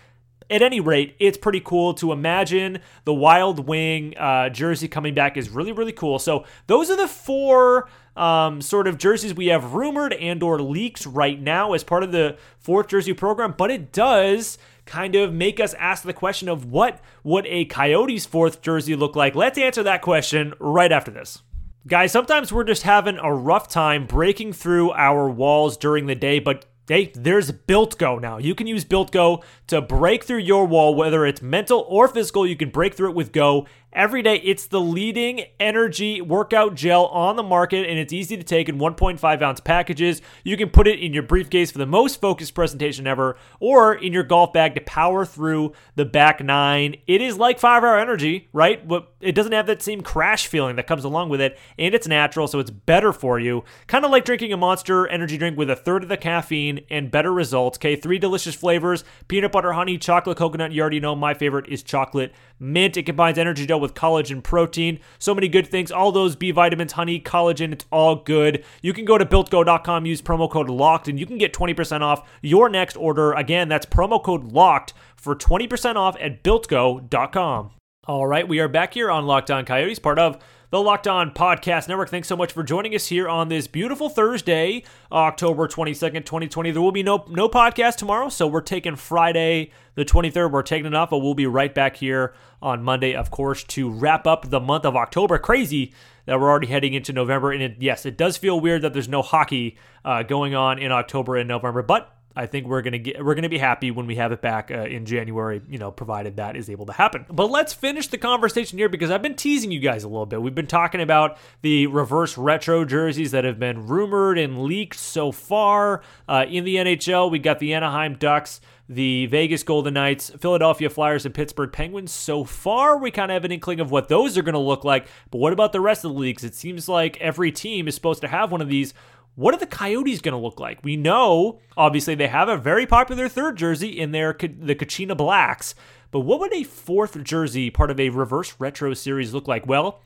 At 0.50 0.60
any 0.60 0.78
rate, 0.78 1.16
it's 1.18 1.38
pretty 1.38 1.60
cool 1.60 1.94
to 1.94 2.12
imagine 2.12 2.80
the 3.06 3.14
Wild 3.14 3.66
Wing 3.66 4.14
uh, 4.18 4.50
jersey 4.50 4.88
coming 4.88 5.14
back 5.14 5.38
is 5.38 5.48
really 5.48 5.72
really 5.72 5.92
cool. 5.92 6.18
So 6.18 6.44
those 6.66 6.90
are 6.90 6.96
the 6.96 7.08
four 7.08 7.88
um, 8.16 8.60
sort 8.60 8.86
of 8.86 8.98
jerseys 8.98 9.34
we 9.34 9.46
have 9.46 9.74
rumored 9.74 10.12
and 10.12 10.42
or 10.42 10.60
leaks 10.60 11.06
right 11.06 11.40
now 11.40 11.72
as 11.72 11.84
part 11.84 12.02
of 12.02 12.12
the 12.12 12.36
fourth 12.58 12.88
jersey 12.88 13.12
program. 13.12 13.54
But 13.56 13.70
it 13.70 13.92
does 13.92 14.58
kind 14.86 15.14
of 15.14 15.32
make 15.32 15.60
us 15.60 15.74
ask 15.74 16.02
the 16.02 16.12
question 16.12 16.48
of 16.48 16.66
what 16.66 17.00
would 17.22 17.46
a 17.46 17.64
Coyotes 17.64 18.26
fourth 18.26 18.60
jersey 18.60 18.94
look 18.94 19.16
like. 19.16 19.34
Let's 19.34 19.58
answer 19.58 19.82
that 19.82 20.02
question 20.02 20.54
right 20.58 20.92
after 20.92 21.10
this. 21.10 21.42
Guys, 21.86 22.12
sometimes 22.12 22.52
we're 22.52 22.64
just 22.64 22.82
having 22.82 23.18
a 23.18 23.34
rough 23.34 23.68
time 23.68 24.06
breaking 24.06 24.54
through 24.54 24.92
our 24.92 25.28
walls 25.28 25.76
during 25.76 26.06
the 26.06 26.14
day, 26.14 26.38
but 26.38 26.64
There's 26.86 27.50
Built 27.50 27.98
Go 27.98 28.18
now. 28.18 28.38
You 28.38 28.54
can 28.54 28.66
use 28.66 28.84
Built 28.84 29.10
Go 29.10 29.42
to 29.68 29.80
break 29.80 30.24
through 30.24 30.38
your 30.38 30.66
wall, 30.66 30.94
whether 30.94 31.24
it's 31.24 31.40
mental 31.40 31.84
or 31.88 32.08
physical. 32.08 32.46
You 32.46 32.56
can 32.56 32.70
break 32.70 32.94
through 32.94 33.10
it 33.10 33.16
with 33.16 33.32
Go 33.32 33.66
every 33.94 34.22
day. 34.22 34.36
It's 34.36 34.66
the 34.66 34.80
leading 34.80 35.44
energy 35.60 36.20
workout 36.20 36.74
gel 36.74 37.06
on 37.06 37.36
the 37.36 37.42
market, 37.42 37.88
and 37.88 37.98
it's 37.98 38.12
easy 38.12 38.36
to 38.36 38.42
take 38.42 38.68
in 38.68 38.78
1.5 38.78 39.42
ounce 39.42 39.60
packages. 39.60 40.20
You 40.42 40.56
can 40.56 40.70
put 40.70 40.86
it 40.86 40.98
in 40.98 41.14
your 41.14 41.22
briefcase 41.22 41.70
for 41.70 41.78
the 41.78 41.86
most 41.86 42.20
focused 42.20 42.54
presentation 42.54 43.06
ever, 43.06 43.36
or 43.60 43.94
in 43.94 44.12
your 44.12 44.24
golf 44.24 44.52
bag 44.52 44.74
to 44.74 44.80
power 44.80 45.24
through 45.24 45.72
the 45.94 46.04
back 46.04 46.42
nine. 46.42 46.96
It 47.06 47.22
is 47.22 47.38
like 47.38 47.58
five 47.58 47.82
hour 47.84 47.98
energy, 47.98 48.48
right? 48.52 48.86
But 48.86 49.14
it 49.20 49.34
doesn't 49.34 49.52
have 49.52 49.66
that 49.68 49.82
same 49.82 50.02
crash 50.02 50.46
feeling 50.46 50.76
that 50.76 50.86
comes 50.86 51.04
along 51.04 51.28
with 51.28 51.40
it, 51.40 51.58
and 51.78 51.94
it's 51.94 52.08
natural, 52.08 52.48
so 52.48 52.58
it's 52.58 52.70
better 52.70 53.12
for 53.12 53.38
you. 53.38 53.64
Kind 53.86 54.04
of 54.04 54.10
like 54.10 54.24
drinking 54.24 54.52
a 54.52 54.56
monster 54.56 55.06
energy 55.06 55.38
drink 55.38 55.56
with 55.56 55.70
a 55.70 55.76
third 55.76 56.02
of 56.02 56.08
the 56.08 56.16
caffeine 56.16 56.73
and 56.90 57.10
better 57.10 57.32
results. 57.32 57.78
Okay, 57.78 57.96
three 57.96 58.18
delicious 58.18 58.54
flavors 58.54 59.04
peanut 59.28 59.52
butter, 59.52 59.72
honey, 59.72 59.98
chocolate, 59.98 60.36
coconut. 60.36 60.72
You 60.72 60.80
already 60.80 61.00
know 61.00 61.14
my 61.14 61.34
favorite 61.34 61.68
is 61.68 61.82
chocolate 61.82 62.32
mint. 62.58 62.96
It 62.96 63.04
combines 63.04 63.38
energy 63.38 63.66
gel 63.66 63.80
with 63.80 63.94
collagen 63.94 64.42
protein. 64.42 65.00
So 65.18 65.34
many 65.34 65.48
good 65.48 65.66
things. 65.66 65.90
All 65.90 66.12
those 66.12 66.36
B 66.36 66.50
vitamins, 66.50 66.92
honey, 66.92 67.20
collagen, 67.20 67.72
it's 67.72 67.86
all 67.90 68.16
good. 68.16 68.64
You 68.82 68.92
can 68.92 69.04
go 69.04 69.18
to 69.18 69.26
builtgo.com, 69.26 70.06
use 70.06 70.22
promo 70.22 70.50
code 70.50 70.68
LOCKED, 70.68 71.08
and 71.08 71.20
you 71.20 71.26
can 71.26 71.38
get 71.38 71.52
20% 71.52 72.00
off 72.00 72.28
your 72.42 72.68
next 72.68 72.96
order. 72.96 73.32
Again, 73.32 73.68
that's 73.68 73.86
promo 73.86 74.22
code 74.22 74.52
LOCKED 74.52 74.92
for 75.16 75.34
20% 75.34 75.96
off 75.96 76.16
at 76.20 76.42
builtgo.com. 76.42 77.70
All 78.06 78.26
right, 78.26 78.46
we 78.46 78.60
are 78.60 78.68
back 78.68 78.92
here 78.92 79.10
on 79.10 79.26
Locked 79.26 79.50
On 79.50 79.64
Coyotes, 79.64 79.98
part 79.98 80.18
of 80.18 80.38
the 80.74 80.82
Locked 80.82 81.06
On 81.06 81.30
Podcast 81.30 81.86
Network. 81.86 82.08
Thanks 82.08 82.26
so 82.26 82.36
much 82.36 82.52
for 82.52 82.64
joining 82.64 82.96
us 82.96 83.06
here 83.06 83.28
on 83.28 83.48
this 83.48 83.68
beautiful 83.68 84.08
Thursday, 84.08 84.82
October 85.12 85.68
22nd, 85.68 86.24
2020. 86.24 86.72
There 86.72 86.82
will 86.82 86.90
be 86.90 87.04
no 87.04 87.24
no 87.28 87.48
podcast 87.48 87.94
tomorrow, 87.94 88.28
so 88.28 88.48
we're 88.48 88.60
taking 88.60 88.96
Friday 88.96 89.70
the 89.94 90.04
23rd. 90.04 90.50
We're 90.50 90.62
taking 90.62 90.86
it 90.86 90.94
off, 90.96 91.10
but 91.10 91.18
we'll 91.18 91.34
be 91.34 91.46
right 91.46 91.72
back 91.72 91.94
here 91.94 92.34
on 92.60 92.82
Monday, 92.82 93.14
of 93.14 93.30
course, 93.30 93.62
to 93.62 93.88
wrap 93.88 94.26
up 94.26 94.50
the 94.50 94.58
month 94.58 94.84
of 94.84 94.96
October. 94.96 95.38
Crazy 95.38 95.94
that 96.26 96.40
we're 96.40 96.50
already 96.50 96.66
heading 96.66 96.92
into 96.92 97.12
November, 97.12 97.52
and 97.52 97.62
it, 97.62 97.76
yes, 97.78 98.04
it 98.04 98.18
does 98.18 98.36
feel 98.36 98.58
weird 98.58 98.82
that 98.82 98.92
there's 98.92 99.06
no 99.06 99.22
hockey 99.22 99.76
uh, 100.04 100.24
going 100.24 100.56
on 100.56 100.80
in 100.80 100.90
October 100.90 101.36
and 101.36 101.46
November, 101.46 101.82
but 101.82 102.13
I 102.36 102.46
think 102.46 102.66
we're 102.66 102.82
gonna 102.82 102.98
get 102.98 103.24
we're 103.24 103.34
gonna 103.34 103.48
be 103.48 103.58
happy 103.58 103.90
when 103.90 104.06
we 104.06 104.16
have 104.16 104.32
it 104.32 104.40
back 104.40 104.70
uh, 104.70 104.82
in 104.82 105.06
January. 105.06 105.62
You 105.68 105.78
know, 105.78 105.90
provided 105.90 106.36
that 106.36 106.56
is 106.56 106.68
able 106.68 106.86
to 106.86 106.92
happen. 106.92 107.26
But 107.28 107.50
let's 107.50 107.72
finish 107.72 108.08
the 108.08 108.18
conversation 108.18 108.78
here 108.78 108.88
because 108.88 109.10
I've 109.10 109.22
been 109.22 109.36
teasing 109.36 109.70
you 109.70 109.80
guys 109.80 110.04
a 110.04 110.08
little 110.08 110.26
bit. 110.26 110.42
We've 110.42 110.54
been 110.54 110.66
talking 110.66 111.00
about 111.00 111.38
the 111.62 111.86
reverse 111.86 112.36
retro 112.36 112.84
jerseys 112.84 113.30
that 113.30 113.44
have 113.44 113.58
been 113.58 113.86
rumored 113.86 114.38
and 114.38 114.64
leaked 114.64 114.98
so 114.98 115.32
far 115.32 116.02
uh, 116.28 116.44
in 116.48 116.64
the 116.64 116.76
NHL. 116.76 117.30
We 117.30 117.38
got 117.38 117.58
the 117.58 117.74
Anaheim 117.74 118.16
Ducks 118.16 118.60
the 118.88 119.26
Vegas 119.26 119.62
Golden 119.62 119.94
Knights, 119.94 120.30
Philadelphia 120.38 120.90
Flyers, 120.90 121.24
and 121.24 121.34
Pittsburgh 121.34 121.72
Penguins. 121.72 122.12
So 122.12 122.44
far, 122.44 122.98
we 122.98 123.10
kind 123.10 123.30
of 123.30 123.34
have 123.34 123.44
an 123.44 123.52
inkling 123.52 123.80
of 123.80 123.90
what 123.90 124.08
those 124.08 124.36
are 124.36 124.42
going 124.42 124.54
to 124.54 124.58
look 124.58 124.84
like. 124.84 125.06
But 125.30 125.38
what 125.38 125.52
about 125.52 125.72
the 125.72 125.80
rest 125.80 126.04
of 126.04 126.12
the 126.12 126.18
leagues? 126.18 126.44
It 126.44 126.54
seems 126.54 126.88
like 126.88 127.16
every 127.20 127.50
team 127.50 127.88
is 127.88 127.94
supposed 127.94 128.20
to 128.20 128.28
have 128.28 128.52
one 128.52 128.60
of 128.60 128.68
these 128.68 128.92
what 129.34 129.54
are 129.54 129.58
the 129.58 129.66
Coyotes 129.66 130.20
going 130.20 130.32
to 130.32 130.38
look 130.38 130.60
like? 130.60 130.84
We 130.84 130.96
know, 130.96 131.58
obviously, 131.76 132.14
they 132.14 132.28
have 132.28 132.48
a 132.48 132.56
very 132.56 132.86
popular 132.86 133.28
third 133.28 133.56
jersey 133.56 133.98
in 133.98 134.12
their 134.12 134.32
the 134.32 134.74
Kachina 134.74 135.16
Blacks, 135.16 135.74
but 136.10 136.20
what 136.20 136.38
would 136.40 136.54
a 136.54 136.62
fourth 136.62 137.22
jersey, 137.24 137.70
part 137.70 137.90
of 137.90 137.98
a 137.98 138.10
reverse 138.10 138.54
retro 138.58 138.94
series, 138.94 139.34
look 139.34 139.48
like? 139.48 139.66
Well, 139.66 140.00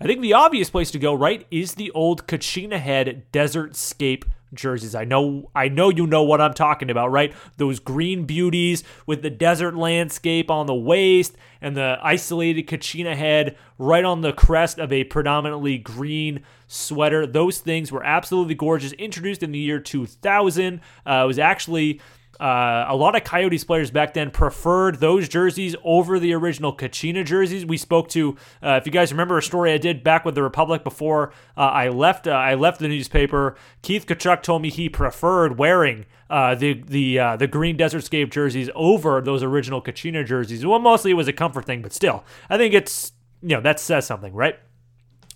I 0.00 0.04
think 0.04 0.20
the 0.20 0.34
obvious 0.34 0.70
place 0.70 0.90
to 0.90 0.98
go, 0.98 1.14
right, 1.14 1.46
is 1.50 1.74
the 1.74 1.90
old 1.92 2.26
Kachina 2.26 2.78
Head 2.78 3.24
Desert 3.32 3.76
Scape 3.76 4.24
jerseys. 4.54 4.94
I 4.94 5.04
know 5.04 5.50
I 5.54 5.68
know 5.68 5.88
you 5.88 6.06
know 6.06 6.22
what 6.22 6.40
I'm 6.40 6.54
talking 6.54 6.90
about, 6.90 7.10
right? 7.10 7.32
Those 7.56 7.78
green 7.80 8.24
beauties 8.24 8.84
with 9.06 9.22
the 9.22 9.30
desert 9.30 9.76
landscape 9.76 10.50
on 10.50 10.66
the 10.66 10.74
waist 10.74 11.36
and 11.60 11.76
the 11.76 11.98
isolated 12.02 12.66
Kachina 12.66 13.16
head 13.16 13.56
right 13.78 14.04
on 14.04 14.20
the 14.20 14.32
crest 14.32 14.78
of 14.78 14.92
a 14.92 15.04
predominantly 15.04 15.78
green 15.78 16.44
sweater. 16.66 17.26
Those 17.26 17.58
things 17.58 17.90
were 17.90 18.04
absolutely 18.04 18.54
gorgeous. 18.54 18.92
Introduced 18.92 19.42
in 19.42 19.52
the 19.52 19.58
year 19.58 19.80
2000. 19.80 20.80
Uh, 21.06 21.22
it 21.24 21.26
was 21.26 21.38
actually 21.38 22.00
uh, 22.40 22.86
a 22.88 22.96
lot 22.96 23.16
of 23.16 23.24
Coyotes 23.24 23.64
players 23.64 23.90
back 23.90 24.14
then 24.14 24.30
preferred 24.30 25.00
those 25.00 25.28
jerseys 25.28 25.76
over 25.84 26.18
the 26.18 26.32
original 26.32 26.74
Kachina 26.74 27.24
jerseys. 27.24 27.64
We 27.64 27.76
spoke 27.76 28.08
to, 28.10 28.36
uh, 28.62 28.78
if 28.80 28.86
you 28.86 28.92
guys 28.92 29.12
remember 29.12 29.38
a 29.38 29.42
story 29.42 29.72
I 29.72 29.78
did 29.78 30.02
back 30.02 30.24
with 30.24 30.34
the 30.34 30.42
Republic 30.42 30.82
before 30.82 31.32
uh, 31.56 31.60
I 31.60 31.88
left. 31.88 32.26
Uh, 32.26 32.32
I 32.32 32.54
left 32.54 32.80
the 32.80 32.88
newspaper. 32.88 33.56
Keith 33.82 34.06
Tkachuk 34.06 34.42
told 34.42 34.62
me 34.62 34.70
he 34.70 34.88
preferred 34.88 35.58
wearing 35.58 36.06
uh, 36.28 36.54
the 36.54 36.74
the 36.74 37.18
uh, 37.18 37.36
the 37.36 37.46
green 37.46 37.76
Desertscape 37.76 38.30
jerseys 38.30 38.70
over 38.74 39.20
those 39.20 39.42
original 39.42 39.80
Kachina 39.80 40.26
jerseys. 40.26 40.66
Well, 40.66 40.78
mostly 40.78 41.12
it 41.12 41.14
was 41.14 41.28
a 41.28 41.32
comfort 41.32 41.66
thing, 41.66 41.82
but 41.82 41.92
still, 41.92 42.24
I 42.50 42.56
think 42.56 42.74
it's 42.74 43.12
you 43.42 43.50
know 43.50 43.60
that 43.60 43.80
says 43.80 44.06
something, 44.06 44.32
right? 44.34 44.58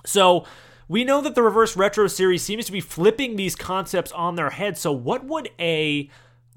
So. 0.05 0.45
We 0.91 1.05
know 1.05 1.21
that 1.21 1.35
the 1.35 1.43
reverse 1.43 1.77
retro 1.77 2.07
series 2.07 2.43
seems 2.43 2.65
to 2.65 2.73
be 2.73 2.81
flipping 2.81 3.37
these 3.37 3.55
concepts 3.55 4.11
on 4.13 4.37
their 4.37 4.49
head. 4.49 4.79
So, 4.79 4.91
what 4.91 5.23
would 5.27 5.51
a 5.61 6.09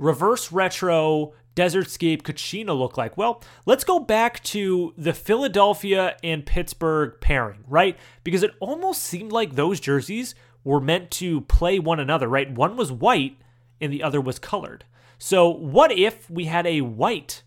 reverse 0.02 0.52
retro 0.52 1.34
Desertscape 1.56 2.24
Kachina 2.24 2.78
look 2.78 2.98
like? 2.98 3.18
Well, 3.18 3.42
let's 3.66 3.84
go 3.84 4.00
back 4.00 4.44
to 4.46 4.94
the 4.98 5.14
Philadelphia 5.14 6.18
and 6.24 6.46
Pittsburgh 6.46 7.16
pairing, 7.22 7.64
right? 7.68 7.98
Because 8.24 8.44
it 8.44 8.52
almost 8.60 9.04
seemed 9.04 9.32
like 9.32 9.56
those 9.56 9.80
jerseys 9.80 10.34
were 10.64 10.82
meant 10.82 11.12
to 11.12 11.42
play 11.42 11.78
one 11.80 12.00
another, 12.00 12.28
right? 12.28 12.52
One 12.52 12.76
was 12.76 12.92
white 12.92 13.38
and 13.80 13.94
the 13.94 14.04
other 14.04 14.22
was 14.22 14.40
colored. 14.40 14.86
So, 15.18 15.50
what 15.50 15.92
if 15.92 16.30
we 16.30 16.46
had 16.46 16.66
a 16.66 16.82
white 16.82 17.44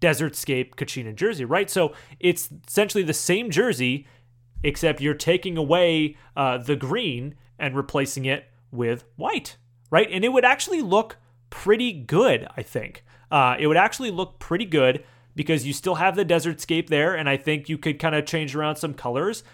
Desertscape 0.00 0.74
Kachina 0.76 1.14
jersey, 1.14 1.44
right? 1.44 1.68
So, 1.68 1.92
it's 2.18 2.50
essentially 2.66 3.04
the 3.04 3.12
same 3.12 3.50
jersey, 3.50 4.06
except 4.62 5.00
you're 5.00 5.14
taking 5.14 5.56
away 5.56 6.16
uh, 6.36 6.58
the 6.58 6.76
green 6.76 7.34
and 7.58 7.76
replacing 7.76 8.24
it 8.24 8.50
with 8.70 9.04
white, 9.16 9.56
right? 9.90 10.08
And 10.10 10.24
it 10.24 10.32
would 10.32 10.44
actually 10.44 10.82
look 10.82 11.16
pretty 11.50 11.92
good, 11.92 12.46
I 12.56 12.62
think. 12.62 13.04
Uh, 13.30 13.56
it 13.58 13.66
would 13.66 13.76
actually 13.76 14.10
look 14.10 14.38
pretty 14.38 14.64
good 14.64 15.04
because 15.34 15.66
you 15.66 15.72
still 15.72 15.96
have 15.96 16.16
the 16.16 16.24
desert 16.24 16.60
scape 16.60 16.90
there, 16.90 17.14
and 17.14 17.28
I 17.28 17.36
think 17.36 17.68
you 17.68 17.78
could 17.78 17.98
kind 17.98 18.14
of 18.14 18.26
change 18.26 18.56
around 18.56 18.76
some 18.76 18.94
colors. 18.94 19.44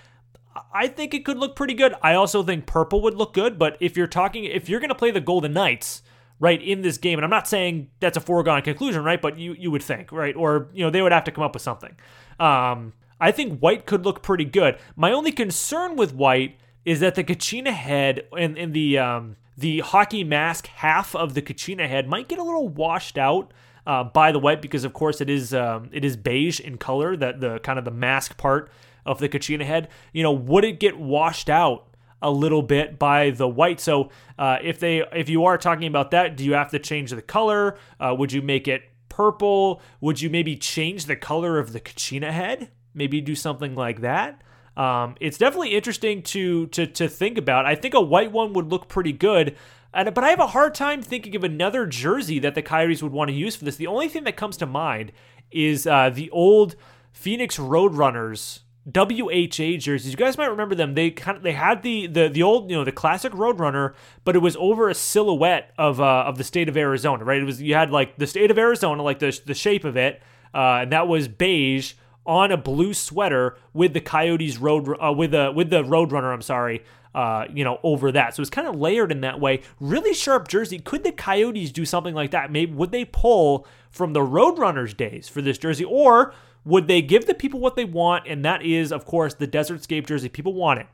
I 0.72 0.86
think 0.86 1.12
it 1.14 1.24
could 1.24 1.36
look 1.36 1.56
pretty 1.56 1.74
good. 1.74 1.94
I 2.02 2.14
also 2.14 2.42
think 2.42 2.66
purple 2.66 3.02
would 3.02 3.14
look 3.14 3.34
good, 3.34 3.58
but 3.58 3.76
if 3.80 3.96
you're 3.96 4.06
talking, 4.06 4.44
if 4.44 4.68
you're 4.68 4.80
going 4.80 4.88
to 4.88 4.94
play 4.94 5.10
the 5.10 5.20
Golden 5.20 5.52
Knights, 5.52 6.02
right, 6.38 6.62
in 6.62 6.82
this 6.82 6.96
game, 6.96 7.18
and 7.18 7.24
I'm 7.24 7.30
not 7.30 7.48
saying 7.48 7.90
that's 8.00 8.16
a 8.16 8.20
foregone 8.20 8.62
conclusion, 8.62 9.02
right, 9.04 9.20
but 9.20 9.38
you, 9.38 9.54
you 9.54 9.70
would 9.70 9.82
think, 9.82 10.12
right, 10.12 10.34
or, 10.36 10.68
you 10.72 10.84
know, 10.84 10.90
they 10.90 11.02
would 11.02 11.12
have 11.12 11.24
to 11.24 11.32
come 11.32 11.44
up 11.44 11.54
with 11.54 11.62
something. 11.62 11.96
Um, 12.38 12.92
I 13.20 13.32
think 13.32 13.60
white 13.60 13.86
could 13.86 14.04
look 14.04 14.22
pretty 14.22 14.44
good. 14.44 14.78
My 14.96 15.12
only 15.12 15.32
concern 15.32 15.96
with 15.96 16.14
white 16.14 16.58
is 16.84 17.00
that 17.00 17.14
the 17.14 17.24
Kachina 17.24 17.72
head 17.72 18.26
and, 18.36 18.56
and 18.56 18.74
the, 18.74 18.98
um, 18.98 19.36
the 19.56 19.80
hockey 19.80 20.24
mask 20.24 20.66
half 20.66 21.14
of 21.14 21.34
the 21.34 21.42
Kachina 21.42 21.88
head 21.88 22.08
might 22.08 22.28
get 22.28 22.38
a 22.38 22.42
little 22.42 22.68
washed 22.68 23.18
out 23.18 23.52
uh, 23.86 24.04
by 24.04 24.32
the 24.32 24.38
white 24.38 24.62
because, 24.62 24.84
of 24.84 24.92
course, 24.92 25.20
it 25.20 25.30
is 25.30 25.54
um, 25.54 25.88
it 25.92 26.04
is 26.04 26.16
beige 26.16 26.60
in 26.60 26.78
color. 26.78 27.16
That 27.16 27.40
the 27.40 27.58
kind 27.60 27.78
of 27.78 27.84
the 27.84 27.90
mask 27.90 28.36
part 28.36 28.70
of 29.04 29.18
the 29.18 29.28
Kachina 29.28 29.64
head. 29.64 29.88
You 30.12 30.22
know, 30.22 30.32
would 30.32 30.64
it 30.64 30.80
get 30.80 30.98
washed 30.98 31.50
out? 31.50 31.88
a 32.22 32.30
little 32.30 32.62
bit 32.62 32.98
by 32.98 33.28
the 33.28 33.46
white. 33.46 33.78
So 33.78 34.08
uh, 34.38 34.56
if 34.62 34.80
they 34.80 35.04
if 35.12 35.28
you 35.28 35.44
are 35.44 35.58
talking 35.58 35.86
about 35.86 36.10
that, 36.12 36.38
do 36.38 36.44
you 36.44 36.54
have 36.54 36.70
to 36.70 36.78
change 36.78 37.10
the 37.10 37.20
color? 37.20 37.76
Uh, 38.00 38.14
would 38.18 38.32
you 38.32 38.40
make 38.40 38.66
it 38.66 38.82
purple? 39.10 39.82
Would 40.00 40.22
you 40.22 40.30
maybe 40.30 40.56
change 40.56 41.04
the 41.04 41.16
color 41.16 41.58
of 41.58 41.74
the 41.74 41.80
Kachina 41.80 42.32
head? 42.32 42.70
Maybe 42.94 43.20
do 43.20 43.34
something 43.34 43.74
like 43.74 44.00
that. 44.00 44.40
Um, 44.76 45.14
it's 45.20 45.38
definitely 45.38 45.74
interesting 45.74 46.22
to 46.22 46.66
to 46.68 46.86
to 46.86 47.08
think 47.08 47.38
about. 47.38 47.66
I 47.66 47.74
think 47.74 47.94
a 47.94 48.00
white 48.00 48.32
one 48.32 48.52
would 48.54 48.68
look 48.68 48.88
pretty 48.88 49.12
good. 49.12 49.56
And, 49.92 50.12
but 50.12 50.24
I 50.24 50.30
have 50.30 50.40
a 50.40 50.48
hard 50.48 50.74
time 50.74 51.02
thinking 51.02 51.36
of 51.36 51.44
another 51.44 51.86
jersey 51.86 52.40
that 52.40 52.56
the 52.56 52.62
Coyotes 52.62 53.00
would 53.00 53.12
want 53.12 53.28
to 53.28 53.34
use 53.34 53.54
for 53.54 53.64
this. 53.64 53.76
The 53.76 53.86
only 53.86 54.08
thing 54.08 54.24
that 54.24 54.36
comes 54.36 54.56
to 54.56 54.66
mind 54.66 55.12
is 55.52 55.86
uh, 55.86 56.10
the 56.10 56.28
old 56.30 56.74
Phoenix 57.12 57.58
Roadrunners 57.58 58.60
WHA 58.86 59.78
jerseys. 59.78 60.10
You 60.10 60.16
guys 60.16 60.36
might 60.36 60.50
remember 60.50 60.74
them. 60.74 60.94
They 60.94 61.10
kind 61.10 61.38
of 61.38 61.42
they 61.42 61.52
had 61.52 61.82
the 61.82 62.06
the 62.06 62.28
the 62.28 62.42
old 62.42 62.70
you 62.70 62.76
know 62.76 62.84
the 62.84 62.92
classic 62.92 63.32
Roadrunner, 63.32 63.94
but 64.24 64.36
it 64.36 64.40
was 64.40 64.56
over 64.56 64.90
a 64.90 64.94
silhouette 64.94 65.72
of 65.78 66.00
uh, 66.00 66.24
of 66.26 66.36
the 66.36 66.44
state 66.44 66.68
of 66.68 66.76
Arizona. 66.76 67.24
Right? 67.24 67.40
It 67.40 67.44
was 67.44 67.62
you 67.62 67.74
had 67.74 67.90
like 67.90 68.18
the 68.18 68.26
state 68.26 68.50
of 68.50 68.58
Arizona, 68.58 69.02
like 69.02 69.20
the 69.20 69.40
the 69.46 69.54
shape 69.54 69.84
of 69.84 69.96
it, 69.96 70.22
uh, 70.52 70.80
and 70.82 70.92
that 70.92 71.08
was 71.08 71.28
beige 71.28 71.94
on 72.26 72.50
a 72.50 72.56
blue 72.56 72.94
sweater 72.94 73.56
with 73.72 73.92
the 73.92 74.00
Coyotes 74.00 74.58
road 74.58 74.88
uh, 75.02 75.12
with 75.12 75.32
the 75.32 75.52
with 75.54 75.70
the 75.70 75.82
Roadrunner. 75.82 76.32
I'm 76.32 76.42
sorry, 76.42 76.84
uh, 77.14 77.46
you 77.52 77.64
know, 77.64 77.78
over 77.82 78.10
that. 78.12 78.34
So 78.34 78.40
it's 78.40 78.50
kind 78.50 78.66
of 78.66 78.76
layered 78.76 79.12
in 79.12 79.20
that 79.22 79.40
way. 79.40 79.62
Really 79.80 80.14
sharp 80.14 80.48
jersey. 80.48 80.78
Could 80.78 81.04
the 81.04 81.12
Coyotes 81.12 81.70
do 81.70 81.84
something 81.84 82.14
like 82.14 82.30
that? 82.30 82.50
Maybe 82.50 82.72
would 82.72 82.92
they 82.92 83.04
pull 83.04 83.66
from 83.90 84.12
the 84.12 84.20
Roadrunners 84.20 84.96
days 84.96 85.28
for 85.28 85.42
this 85.42 85.58
jersey, 85.58 85.84
or 85.84 86.34
would 86.64 86.88
they 86.88 87.02
give 87.02 87.26
the 87.26 87.34
people 87.34 87.60
what 87.60 87.76
they 87.76 87.84
want? 87.84 88.26
And 88.26 88.44
that 88.44 88.62
is, 88.62 88.90
of 88.90 89.04
course, 89.04 89.34
the 89.34 89.46
Desertscape 89.46 90.06
jersey. 90.06 90.28
People 90.28 90.54
want 90.54 90.80
it. 90.80 90.86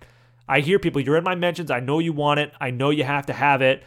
I 0.48 0.60
hear 0.60 0.80
people. 0.80 1.00
You're 1.00 1.16
in 1.16 1.24
my 1.24 1.36
mentions. 1.36 1.70
I 1.70 1.78
know 1.78 2.00
you 2.00 2.12
want 2.12 2.40
it. 2.40 2.52
I 2.60 2.72
know 2.72 2.90
you 2.90 3.04
have 3.04 3.26
to 3.26 3.32
have 3.32 3.62
it. 3.62 3.84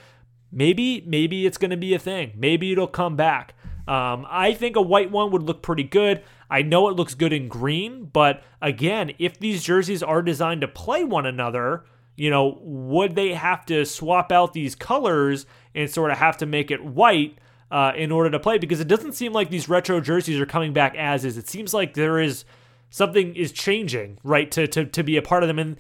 Maybe, 0.50 1.04
maybe 1.06 1.46
it's 1.46 1.58
going 1.58 1.72
to 1.72 1.78
be 1.78 1.94
a 1.94 2.00
thing. 2.00 2.32
Maybe 2.38 2.72
it'll 2.72 2.88
come 2.88 3.18
back. 3.18 3.54
Um, 3.86 4.26
I 4.30 4.54
think 4.54 4.78
a 4.78 4.82
white 4.82 5.12
one 5.12 5.32
would 5.32 5.44
look 5.44 5.62
pretty 5.62 5.84
good. 5.84 6.24
I 6.54 6.62
know 6.62 6.88
it 6.88 6.96
looks 6.96 7.16
good 7.16 7.34
in 7.34 7.48
green, 7.48 8.12
but 8.14 8.44
again, 8.62 9.14
if 9.18 9.40
these 9.40 9.64
jerseys 9.64 10.04
are 10.04 10.22
designed 10.22 10.62
to 10.62 10.68
play 10.68 11.04
one 11.04 11.26
another, 11.26 11.84
you 12.16 12.30
know, 12.30 12.60
would 12.62 13.16
they 13.16 13.34
have 13.34 13.66
to 13.66 13.86
swap 13.86 14.32
out 14.32 14.54
these 14.54 14.76
colors 14.76 15.48
and 15.74 15.90
sort 15.90 16.12
of 16.12 16.20
have 16.20 16.38
to 16.38 16.46
make 16.46 16.70
it 16.70 16.86
white 16.86 17.40
uh, 17.72 17.94
in 17.96 18.12
order 18.12 18.30
to 18.30 18.40
play? 18.40 18.60
Because 18.60 18.80
it 18.80 18.88
doesn't 18.88 19.14
seem 19.14 19.34
like 19.34 19.50
these 19.50 19.68
retro 19.68 20.00
jerseys 20.00 20.40
are 20.40 20.46
coming 20.46 20.74
back 20.74 20.96
as 20.96 21.26
is. 21.26 21.40
It 21.40 21.50
seems 21.50 21.74
like 21.74 21.96
there 21.96 22.20
is 22.20 22.46
something 22.92 23.36
is 23.36 23.52
changing, 23.52 24.20
right, 24.24 24.52
to 24.52 24.68
to 24.68 24.86
to 24.86 25.02
be 25.04 25.18
a 25.18 25.24
part 25.24 25.42
of 25.42 25.48
them. 25.48 25.58
And 25.58 25.78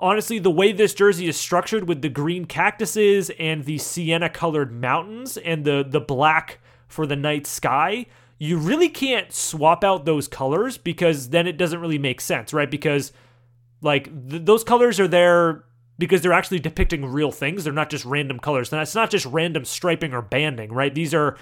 honestly, 0.00 0.40
the 0.40 0.50
way 0.50 0.72
this 0.72 0.92
jersey 0.92 1.28
is 1.28 1.36
structured 1.36 1.86
with 1.86 2.02
the 2.02 2.08
green 2.08 2.46
cactuses 2.46 3.30
and 3.38 3.64
the 3.64 3.78
sienna 3.78 4.28
colored 4.28 4.72
mountains 4.72 5.36
and 5.36 5.64
the 5.64 5.86
the 5.88 6.00
black 6.00 6.58
for 6.88 7.06
the 7.06 7.14
night 7.14 7.46
sky 7.46 8.06
you 8.38 8.58
really 8.58 8.88
can't 8.88 9.32
swap 9.32 9.82
out 9.82 10.04
those 10.04 10.28
colors 10.28 10.76
because 10.76 11.30
then 11.30 11.46
it 11.46 11.56
doesn't 11.56 11.80
really 11.80 11.98
make 11.98 12.20
sense, 12.20 12.52
right? 12.52 12.70
Because 12.70 13.12
like 13.80 14.04
th- 14.30 14.44
those 14.44 14.62
colors 14.64 15.00
are 15.00 15.08
there 15.08 15.64
because 15.98 16.20
they're 16.20 16.32
actually 16.32 16.58
depicting 16.58 17.06
real 17.06 17.32
things. 17.32 17.64
They're 17.64 17.72
not 17.72 17.90
just 17.90 18.04
random 18.04 18.38
colors. 18.38 18.72
And 18.72 18.82
it's 18.82 18.94
not 18.94 19.10
just 19.10 19.24
random 19.26 19.64
striping 19.64 20.12
or 20.12 20.22
banding, 20.22 20.72
right? 20.72 20.94
These 20.94 21.14
are 21.14 21.36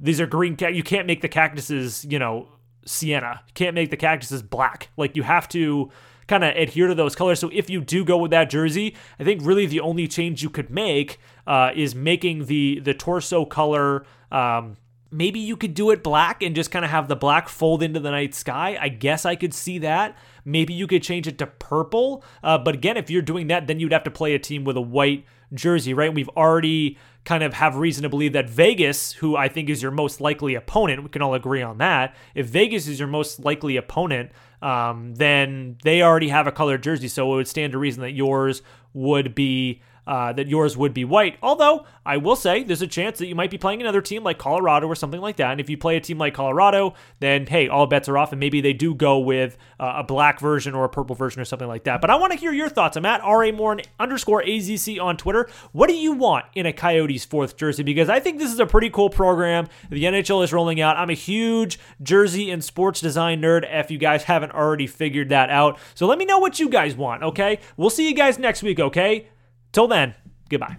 these 0.00 0.20
are 0.20 0.26
green. 0.26 0.56
You 0.58 0.82
can't 0.82 1.06
make 1.06 1.20
the 1.20 1.28
cactuses, 1.28 2.04
you 2.04 2.18
know, 2.18 2.48
sienna. 2.86 3.42
You 3.48 3.52
can't 3.54 3.74
make 3.74 3.90
the 3.90 3.96
cactuses 3.96 4.42
black. 4.42 4.88
Like 4.96 5.16
you 5.16 5.24
have 5.24 5.48
to 5.50 5.90
kind 6.28 6.44
of 6.44 6.54
adhere 6.56 6.86
to 6.86 6.94
those 6.94 7.14
colors. 7.14 7.40
So 7.40 7.50
if 7.52 7.68
you 7.68 7.80
do 7.80 8.04
go 8.04 8.16
with 8.16 8.30
that 8.30 8.50
jersey, 8.50 8.94
I 9.18 9.24
think 9.24 9.44
really 9.44 9.66
the 9.66 9.80
only 9.80 10.06
change 10.06 10.42
you 10.42 10.50
could 10.50 10.70
make 10.70 11.18
uh, 11.46 11.72
is 11.74 11.94
making 11.94 12.46
the 12.46 12.80
the 12.80 12.94
torso 12.94 13.44
color. 13.44 14.06
Um, 14.30 14.76
Maybe 15.10 15.40
you 15.40 15.56
could 15.56 15.74
do 15.74 15.90
it 15.90 16.02
black 16.02 16.42
and 16.42 16.54
just 16.54 16.70
kind 16.70 16.84
of 16.84 16.90
have 16.90 17.08
the 17.08 17.16
black 17.16 17.48
fold 17.48 17.82
into 17.82 17.98
the 17.98 18.10
night 18.10 18.34
sky. 18.34 18.76
I 18.80 18.88
guess 18.88 19.24
I 19.24 19.36
could 19.36 19.54
see 19.54 19.78
that. 19.78 20.16
Maybe 20.44 20.74
you 20.74 20.86
could 20.86 21.02
change 21.02 21.26
it 21.26 21.38
to 21.38 21.46
purple. 21.46 22.22
Uh, 22.42 22.58
but 22.58 22.74
again, 22.74 22.96
if 22.96 23.08
you're 23.08 23.22
doing 23.22 23.46
that, 23.48 23.66
then 23.66 23.80
you'd 23.80 23.92
have 23.92 24.04
to 24.04 24.10
play 24.10 24.34
a 24.34 24.38
team 24.38 24.64
with 24.64 24.76
a 24.76 24.82
white 24.82 25.24
jersey, 25.54 25.94
right? 25.94 26.12
We've 26.12 26.28
already 26.30 26.98
kind 27.24 27.42
of 27.42 27.54
have 27.54 27.76
reason 27.76 28.02
to 28.02 28.08
believe 28.08 28.32
that 28.32 28.48
Vegas, 28.48 29.12
who 29.12 29.36
I 29.36 29.48
think 29.48 29.68
is 29.68 29.82
your 29.82 29.90
most 29.90 30.20
likely 30.20 30.54
opponent, 30.54 31.02
we 31.02 31.08
can 31.08 31.22
all 31.22 31.34
agree 31.34 31.62
on 31.62 31.78
that. 31.78 32.14
If 32.34 32.46
Vegas 32.46 32.86
is 32.86 32.98
your 32.98 33.08
most 33.08 33.40
likely 33.40 33.76
opponent, 33.76 34.32
um, 34.62 35.14
then 35.14 35.78
they 35.84 36.02
already 36.02 36.28
have 36.28 36.46
a 36.46 36.52
colored 36.52 36.82
jersey. 36.82 37.08
So 37.08 37.32
it 37.32 37.36
would 37.36 37.48
stand 37.48 37.72
to 37.72 37.78
reason 37.78 38.02
that 38.02 38.12
yours 38.12 38.62
would 38.92 39.34
be 39.34 39.82
uh, 40.08 40.32
that 40.32 40.48
yours 40.48 40.74
would 40.74 40.94
be 40.94 41.04
white. 41.04 41.36
Although 41.42 41.84
I 42.06 42.16
will 42.16 42.34
say 42.34 42.64
there's 42.64 42.80
a 42.80 42.86
chance 42.86 43.18
that 43.18 43.26
you 43.26 43.34
might 43.34 43.50
be 43.50 43.58
playing 43.58 43.82
another 43.82 44.00
team 44.00 44.24
like 44.24 44.38
Colorado 44.38 44.86
or 44.86 44.94
something 44.94 45.20
like 45.20 45.36
that. 45.36 45.52
And 45.52 45.60
if 45.60 45.68
you 45.68 45.76
play 45.76 45.98
a 45.98 46.00
team 46.00 46.16
like 46.16 46.32
Colorado, 46.32 46.94
then 47.20 47.46
hey, 47.46 47.68
all 47.68 47.86
bets 47.86 48.08
are 48.08 48.16
off, 48.16 48.32
and 48.32 48.40
maybe 48.40 48.62
they 48.62 48.72
do 48.72 48.94
go 48.94 49.18
with 49.18 49.58
uh, 49.78 49.96
a 49.96 50.04
black 50.04 50.40
version 50.40 50.74
or 50.74 50.84
a 50.84 50.88
purple 50.88 51.14
version 51.14 51.42
or 51.42 51.44
something 51.44 51.68
like 51.68 51.84
that. 51.84 52.00
But 52.00 52.08
I 52.08 52.16
want 52.16 52.32
to 52.32 52.38
hear 52.38 52.52
your 52.52 52.70
thoughts. 52.70 52.96
I'm 52.96 53.04
at 53.04 53.20
ra 53.22 53.76
underscore 54.00 54.42
azc 54.42 55.00
on 55.00 55.18
Twitter. 55.18 55.46
What 55.72 55.88
do 55.88 55.94
you 55.94 56.14
want 56.14 56.46
in 56.54 56.64
a 56.64 56.72
Coyotes 56.72 57.26
fourth 57.26 57.58
jersey? 57.58 57.82
Because 57.82 58.08
I 58.08 58.18
think 58.18 58.38
this 58.38 58.50
is 58.50 58.60
a 58.60 58.66
pretty 58.66 58.88
cool 58.88 59.10
program. 59.10 59.68
The 59.90 60.04
NHL 60.04 60.42
is 60.42 60.54
rolling 60.54 60.80
out. 60.80 60.96
I'm 60.96 61.10
a 61.10 61.14
huge 61.14 61.78
jersey 62.02 62.50
and 62.50 62.64
sports 62.64 63.02
design 63.02 63.42
nerd. 63.42 63.66
If 63.68 63.90
you 63.90 63.98
guys 63.98 64.24
haven't 64.24 64.52
already 64.52 64.86
figured 64.86 65.28
that 65.28 65.50
out, 65.50 65.78
so 65.94 66.06
let 66.06 66.16
me 66.16 66.24
know 66.24 66.38
what 66.38 66.58
you 66.58 66.70
guys 66.70 66.96
want. 66.96 67.22
Okay, 67.22 67.58
we'll 67.76 67.90
see 67.90 68.08
you 68.08 68.14
guys 68.14 68.38
next 68.38 68.62
week. 68.62 68.80
Okay. 68.80 69.28
Till 69.72 69.88
then, 69.88 70.14
goodbye. 70.50 70.76